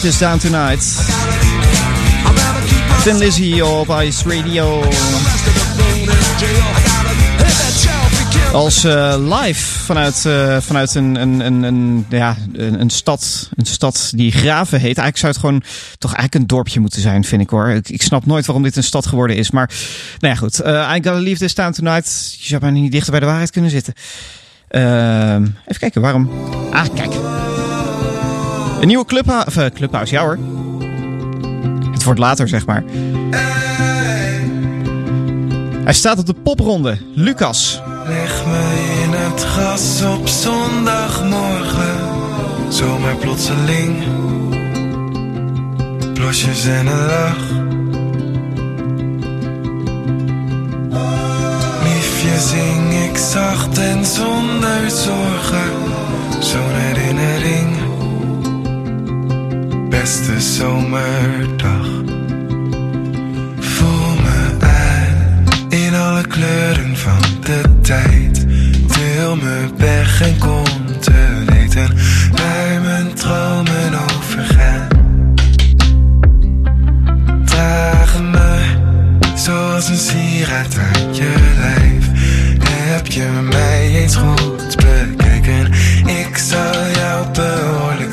This 0.00 0.18
down 0.18 0.38
tonight. 0.38 0.82
Thin 3.02 3.18
Lizzy 3.18 3.60
op 3.60 3.88
Ice 3.88 4.28
Radio. 4.28 4.82
Als 8.52 8.84
eh, 8.84 9.14
live 9.18 9.78
vanuit, 9.78 10.24
eh, 10.26 10.56
vanuit 10.60 10.94
een, 10.94 11.14
een, 11.14 11.62
een, 11.62 12.06
ja, 12.08 12.36
een, 12.52 12.90
stad, 12.90 13.48
een 13.54 13.66
stad 13.66 14.12
die 14.14 14.32
Graven 14.32 14.80
heet. 14.80 14.98
Eigenlijk 14.98 15.16
zou 15.16 15.32
het 15.32 15.40
gewoon 15.40 15.62
toch 15.98 16.14
eigenlijk 16.14 16.42
een 16.42 16.56
dorpje 16.56 16.80
moeten 16.80 17.00
zijn, 17.00 17.24
vind 17.24 17.42
ik 17.42 17.50
hoor. 17.50 17.68
Ik, 17.68 17.88
ik 17.88 18.02
snap 18.02 18.26
nooit 18.26 18.46
waarom 18.46 18.64
dit 18.64 18.76
een 18.76 18.82
stad 18.82 19.06
geworden 19.06 19.36
is. 19.36 19.50
Maar 19.50 19.70
nou 20.18 20.34
ja, 20.34 20.40
goed. 20.40 20.60
Eh, 20.60 20.72
I 20.72 20.94
Gotta 20.94 21.20
Leave 21.20 21.38
This 21.38 21.54
Town 21.54 21.72
Tonight. 21.72 22.36
Je 22.38 22.46
zou 22.46 22.60
bijna 22.60 22.78
niet 22.78 22.92
dichter 22.92 23.10
bij 23.10 23.20
de 23.20 23.26
waarheid 23.26 23.50
kunnen 23.50 23.70
zitten. 23.70 23.94
Ehm, 24.68 25.42
even 25.42 25.78
kijken, 25.78 26.00
waarom? 26.00 26.30
Ah, 26.70 26.84
kijk. 26.94 27.29
Een 28.80 28.86
nieuwe 28.86 29.04
clubha 29.04 29.44
of, 29.46 29.56
eh, 29.56 29.66
clubhouse, 29.74 30.14
ja 30.14 30.22
hoor. 30.22 30.38
Het 31.92 32.04
wordt 32.04 32.20
later, 32.20 32.48
zeg 32.48 32.66
maar. 32.66 32.84
Hij 35.84 35.92
staat 35.92 36.18
op 36.18 36.26
de 36.26 36.34
popronde. 36.34 36.98
Lucas. 37.14 37.82
Leg 38.06 38.46
me 38.46 39.02
in 39.04 39.12
het 39.12 39.44
gras 39.44 40.02
op 40.02 40.28
zondagmorgen. 40.28 41.96
Zomaar 42.68 43.16
plotseling. 43.16 43.96
Plosjes 46.14 46.66
en 46.66 46.86
een 46.86 47.06
lach. 47.06 47.48
Liefje 51.82 52.38
zing 52.38 53.04
ik 53.10 53.16
zacht 53.16 53.78
en 53.78 54.04
zonder 54.04 54.90
zorgen. 54.90 55.70
Zo'n 56.38 56.72
herinnering. 56.72 57.79
Beste 60.00 60.40
zomerdag. 60.40 61.86
Voel 63.58 64.14
me 64.22 64.56
aan 64.60 65.44
in 65.68 65.94
alle 65.94 66.26
kleuren 66.26 66.96
van 66.96 67.20
de 67.40 67.62
tijd. 67.80 68.46
Deel 68.94 69.36
me 69.36 69.68
weg 69.76 70.22
en 70.22 70.38
kom 70.38 71.00
te 71.00 71.44
weten 71.46 71.96
waar 72.32 72.80
mijn 72.80 73.14
dromen 73.14 73.92
over 73.94 74.44
gaan. 74.44 74.88
Draag 77.44 78.20
me 78.20 78.58
zoals 79.34 79.88
een 79.88 79.96
sieraad 79.96 80.78
aan 80.78 81.14
je 81.14 81.34
lijf. 81.58 82.08
Heb 82.64 83.06
je 83.06 83.48
mij 83.50 83.88
eens 83.88 84.16
goed 84.16 84.76
bekeken? 84.76 85.72
Ik 86.06 86.36
zal 86.36 86.90
jou 86.94 87.26
behoorlijk 87.32 88.09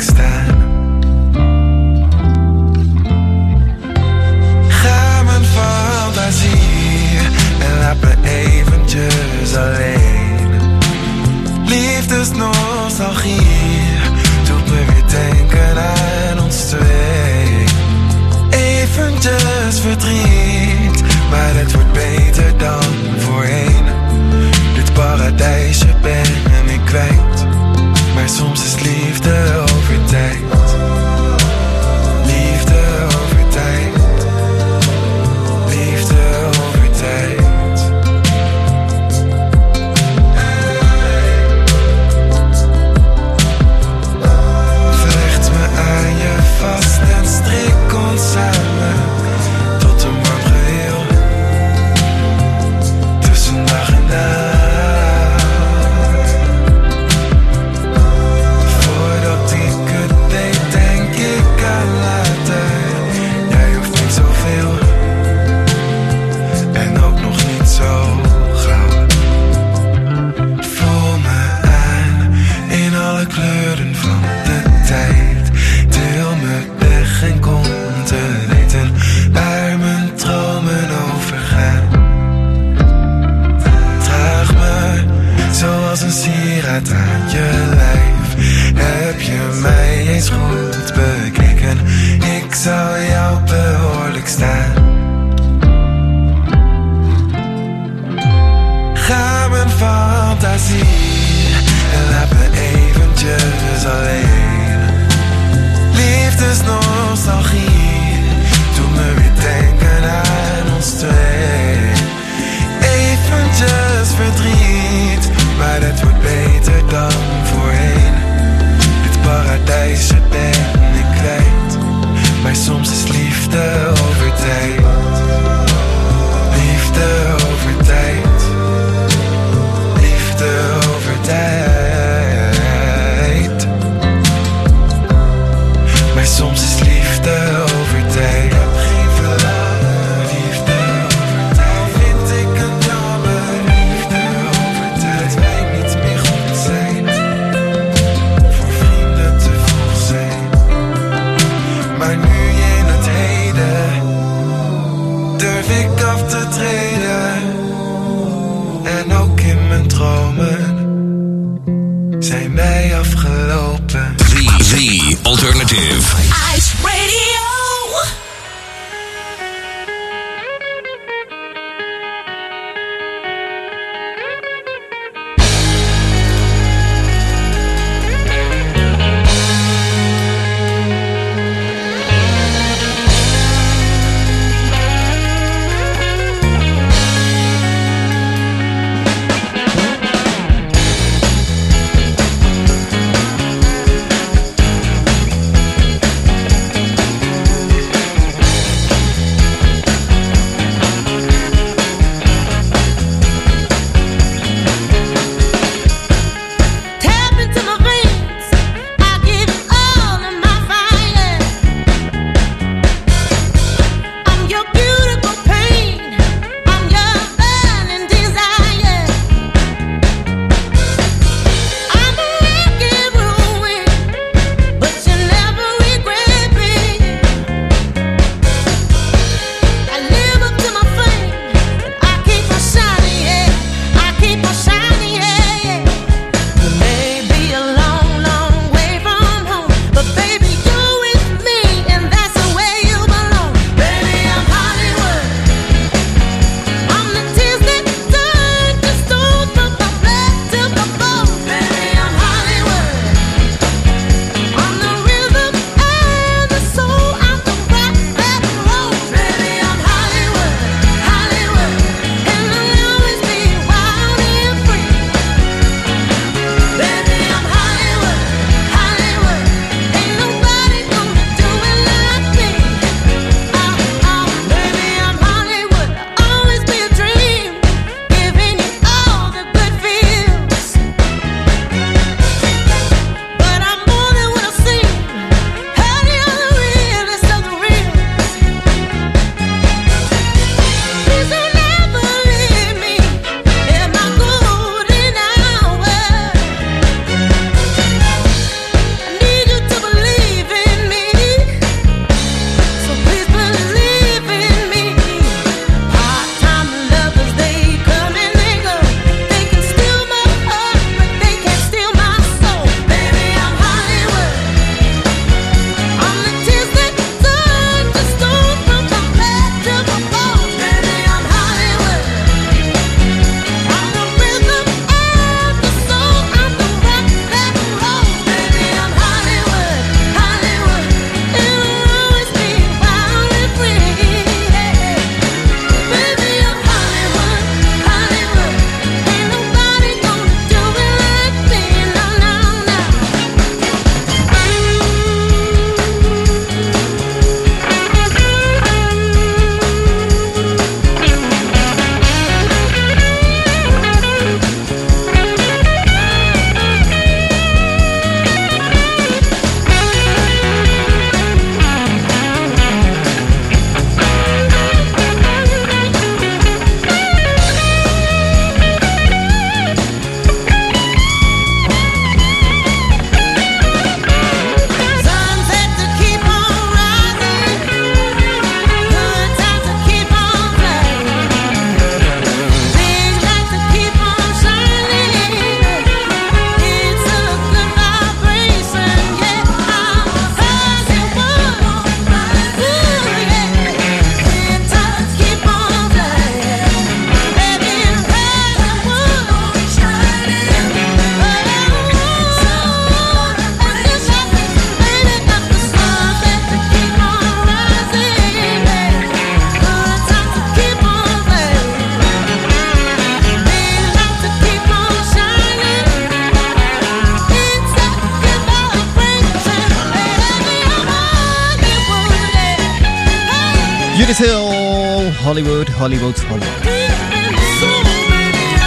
Hollywood. 425.88 426.18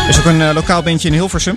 Er 0.03 0.09
is 0.09 0.19
ook 0.19 0.25
een 0.25 0.41
eh, 0.41 0.51
lokaal 0.55 0.83
bandje 0.83 1.09
in 1.09 1.15
Hilversum. 1.15 1.57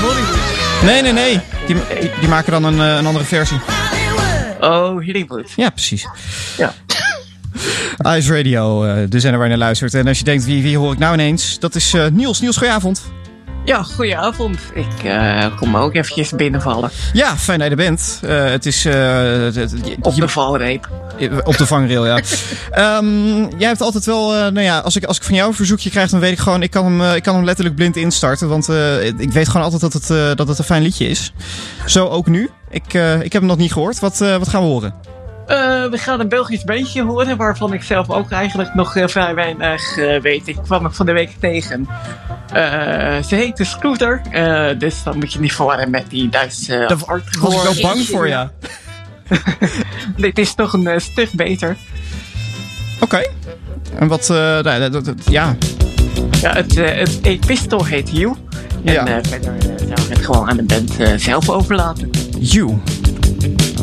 Hollywood. 0.00 0.82
Nee, 0.82 1.02
nee, 1.02 1.12
nee. 1.12 1.40
Die, 1.66 1.76
die, 2.00 2.10
die 2.20 2.28
maken 2.28 2.52
dan 2.52 2.64
een, 2.64 2.80
eh, 2.80 2.96
een 2.96 3.06
andere 3.06 3.24
versie. 3.24 3.58
Oh, 4.60 4.88
Hollywood. 4.88 5.52
Ja, 5.56 5.70
precies. 5.70 6.06
Ja. 6.56 6.72
Ice 8.16 8.36
Radio, 8.36 8.84
eh, 8.84 8.94
de 9.08 9.20
zender 9.20 9.38
waar 9.38 9.48
je 9.48 9.56
naar 9.56 9.64
luistert. 9.64 9.94
En 9.94 10.06
als 10.06 10.18
je 10.18 10.24
denkt, 10.24 10.44
wie, 10.44 10.62
wie 10.62 10.78
hoor 10.78 10.92
ik 10.92 10.98
nou 10.98 11.14
ineens? 11.14 11.58
Dat 11.58 11.74
is 11.74 11.94
eh, 11.94 12.06
Niels. 12.12 12.40
Niels, 12.40 12.56
goedenavond. 12.56 13.02
Ja, 13.66 13.82
goedenavond. 13.82 14.58
Ik 14.74 15.04
eh, 15.04 15.56
kom 15.56 15.76
ook 15.76 15.94
eventjes 15.94 16.30
binnenvallen. 16.30 16.90
Ja, 17.12 17.36
fijn 17.36 17.58
dat 17.58 17.68
je 17.68 17.74
er 17.76 17.84
bent. 17.84 18.20
Eh, 18.22 18.44
het 18.44 18.66
is... 18.66 18.84
eh, 18.84 18.92
het- 19.22 19.54
het- 19.54 19.72
je- 19.84 19.96
Op 20.00 20.14
de 20.14 20.28
valreep. 20.28 20.88
Op 21.44 21.56
de 21.56 21.66
vangrail, 21.66 22.06
ja. 22.06 22.20
Ehm, 22.70 23.38
jij 23.58 23.68
hebt 23.68 23.80
altijd 23.80 24.04
wel, 24.04 24.28
nou 24.30 24.60
ja, 24.60 24.78
als 24.78 24.96
ik, 24.96 25.04
als 25.04 25.16
ik 25.16 25.22
van 25.22 25.34
jou 25.34 25.48
een 25.48 25.54
verzoekje 25.54 25.90
krijg, 25.90 26.10
dan 26.10 26.20
weet 26.20 26.32
ik 26.32 26.38
gewoon, 26.38 26.62
ik 26.62 26.70
kan 26.70 26.84
hem, 27.00 27.14
ik 27.16 27.22
kan 27.22 27.34
hem 27.34 27.44
letterlijk 27.44 27.76
blind 27.76 27.96
instarten. 27.96 28.48
Want 28.48 28.68
ik 29.18 29.32
weet 29.32 29.48
gewoon 29.48 29.62
altijd 29.62 29.80
dat 29.80 29.92
het, 29.92 30.36
dat 30.38 30.48
het 30.48 30.58
een 30.58 30.64
fijn 30.64 30.82
liedje 30.82 31.08
is. 31.08 31.32
Zo 31.86 32.06
ook 32.06 32.26
nu. 32.26 32.50
Ik, 32.70 32.92
ik 33.22 33.32
heb 33.32 33.42
hem 33.42 33.46
nog 33.46 33.56
niet 33.56 33.72
gehoord. 33.72 33.98
Wat, 34.00 34.18
wat 34.18 34.48
gaan 34.48 34.62
we 34.62 34.68
horen? 34.68 34.94
Eh, 35.46 35.56
we 35.90 35.98
gaan 35.98 36.20
een 36.20 36.28
Belgisch 36.28 36.64
beentje 36.64 37.02
horen, 37.02 37.36
waarvan 37.36 37.72
ik 37.72 37.82
zelf 37.82 38.10
ook 38.10 38.30
eigenlijk 38.30 38.74
nog 38.74 38.96
eh, 38.96 39.08
vrij 39.08 39.34
weinig 39.34 39.96
eh, 39.98 40.20
weet. 40.20 40.48
Ik 40.48 40.56
kwam 40.62 40.84
er 40.84 40.92
van 40.92 41.06
de 41.06 41.12
week 41.12 41.30
tegen. 41.40 41.88
Eh, 42.52 43.22
ze 43.22 43.34
heet 43.34 43.56
de 43.56 43.64
Scooter, 43.64 44.20
eh, 44.30 44.78
dus 44.78 45.02
dan 45.02 45.18
moet 45.18 45.32
je 45.32 45.40
niet 45.40 45.52
verwarren 45.54 45.90
met 45.90 46.04
die 46.08 46.28
Duitse 46.28 46.84
Daar 46.88 46.96
was 46.98 47.18
ik 47.72 47.72
wel 47.82 47.90
bang 47.92 48.06
voor, 48.06 48.28
ja. 48.28 48.50
Dit 50.16 50.38
is 50.38 50.54
toch 50.54 50.72
een 50.72 51.00
stuk 51.00 51.30
beter. 51.32 51.76
Oké. 53.00 53.22
En 53.98 54.08
wat, 54.08 54.30
eh, 54.30 54.36
nou, 54.36 54.62
dat- 54.80 54.92
dat- 54.92 55.04
dat- 55.04 55.30
ja. 55.30 55.56
Ja, 56.40 56.52
het, 56.54 56.74
het 56.74 57.18
epistel 57.22 57.84
heet 57.84 58.10
You. 58.12 58.34
En 58.84 58.92
Ja. 58.92 59.04
verder 59.22 59.52
zou 59.78 59.90
ik 60.08 60.16
het 60.16 60.24
gewoon 60.24 60.48
aan 60.50 60.56
de 60.56 60.62
band 60.62 61.20
zelf 61.20 61.50
overlaten. 61.50 62.10
You. 62.38 62.78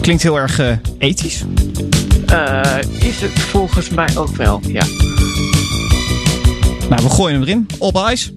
Klinkt 0.03 0.23
heel 0.23 0.37
erg 0.37 0.59
eh, 0.59 0.77
ethisch. 0.97 1.43
Eh, 2.25 2.77
is 2.99 3.21
het 3.21 3.31
volgens 3.31 3.89
mij 3.89 4.09
ook 4.15 4.35
wel, 4.35 4.61
ja. 4.67 4.85
Nou, 6.89 7.03
we 7.03 7.09
gooien 7.09 7.33
hem 7.39 7.47
erin. 7.47 7.67
Op 7.77 7.95
ijs. 7.95 8.31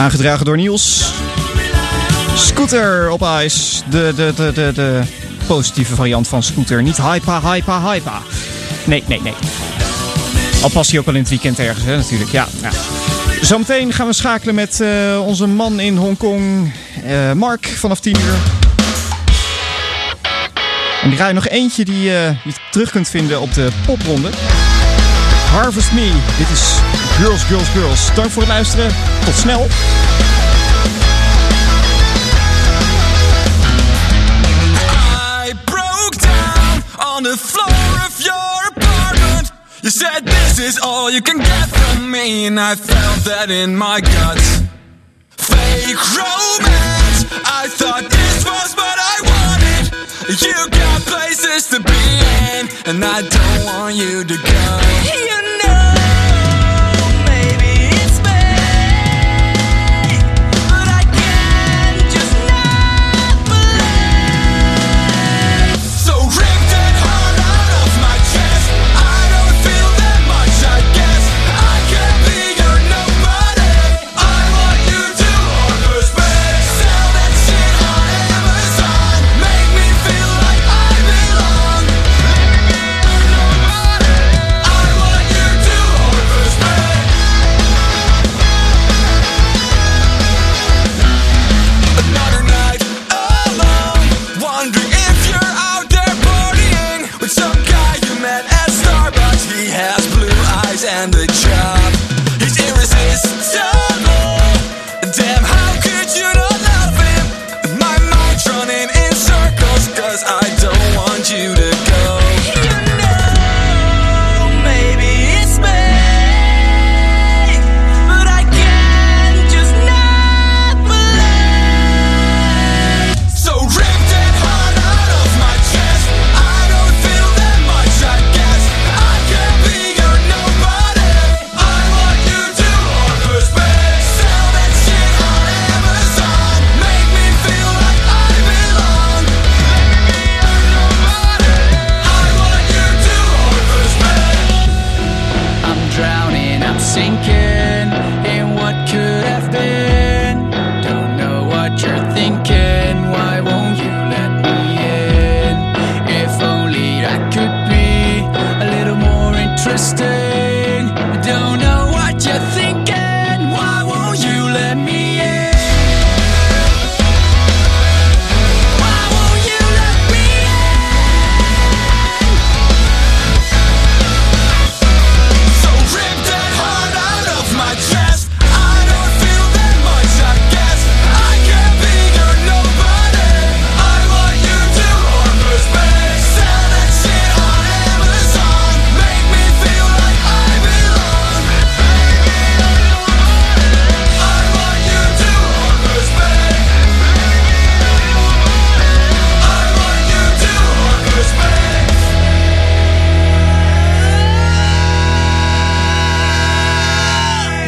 Aangedragen 0.00 0.44
door 0.44 0.56
Niels. 0.56 1.12
Scooter 2.34 3.10
op 3.10 3.22
ijs. 3.22 3.82
De, 3.90 4.12
de, 4.16 4.32
de, 4.36 4.52
de, 4.52 4.72
de 4.74 5.02
positieve 5.46 5.94
variant 5.94 6.28
van 6.28 6.42
scooter. 6.42 6.82
Niet 6.82 6.96
hypa, 6.96 7.40
hypa, 7.52 7.92
hypa. 7.92 8.22
Nee, 8.84 9.04
nee, 9.06 9.20
nee. 9.22 9.32
Al 10.62 10.68
past 10.68 10.90
hij 10.90 11.00
ook 11.00 11.06
al 11.06 11.12
in 11.14 11.20
het 11.20 11.28
weekend 11.28 11.58
ergens, 11.58 11.84
hè, 11.84 11.96
natuurlijk. 11.96 12.30
Ja, 12.30 12.46
ja. 12.62 12.70
Zometeen 13.40 13.92
gaan 13.92 14.06
we 14.06 14.12
schakelen 14.12 14.54
met 14.54 14.80
eh, 14.80 15.22
onze 15.26 15.46
man 15.46 15.80
in 15.80 15.96
Hongkong, 15.96 16.72
eh 17.04 17.32
Mark, 17.32 17.66
vanaf 17.66 18.00
10 18.00 18.16
uur. 18.20 18.38
En 21.02 21.10
die 21.10 21.32
nog 21.32 21.48
eentje 21.48 21.84
die 21.84 22.16
eh, 22.16 22.44
je 22.44 22.52
terug 22.70 22.90
kunt 22.90 23.08
vinden 23.08 23.40
op 23.40 23.54
de 23.54 23.68
popronde. 23.86 24.30
Harvest 25.50 25.92
Me. 25.92 26.12
Dit 26.38 26.50
is 26.50 26.89
Girls, 27.20 27.44
Girls, 27.44 27.68
Girls. 27.74 28.14
Dank 28.14 28.30
voor 28.30 28.42
het 28.42 28.50
luisteren. 28.50 28.94
Tot 29.24 29.34
snel. 29.36 29.66
I 35.44 35.52
broke 35.64 36.16
down 36.18 36.82
on 37.14 37.22
the 37.22 37.36
floor 37.38 38.06
of 38.06 38.22
your 38.22 38.72
apartment. 38.74 39.52
You 39.80 39.90
said 39.90 40.26
this 40.26 40.58
is 40.58 40.80
all 40.80 41.10
you 41.10 41.20
can 41.22 41.38
get 41.38 41.68
from 41.68 42.10
me, 42.10 42.46
and 42.46 42.58
I 42.58 42.74
felt 42.76 43.24
that 43.24 43.50
in 43.50 43.76
my 43.76 44.00
guts. 44.00 44.60
Fake 45.36 46.00
romance, 46.16 47.24
I 47.44 47.68
thought 47.68 48.10
this 48.10 48.44
was 48.44 48.74
what 48.74 48.98
I 48.98 49.20
wanted. 49.30 49.92
You 50.40 50.68
got 50.70 51.02
places 51.04 51.66
to 51.68 51.80
be 51.80 52.02
in, 52.56 52.68
and 52.86 53.04
I 53.04 53.20
don't 53.22 53.64
want 53.64 53.94
you 53.96 54.24
to 54.24 54.36
go. 54.36 55.29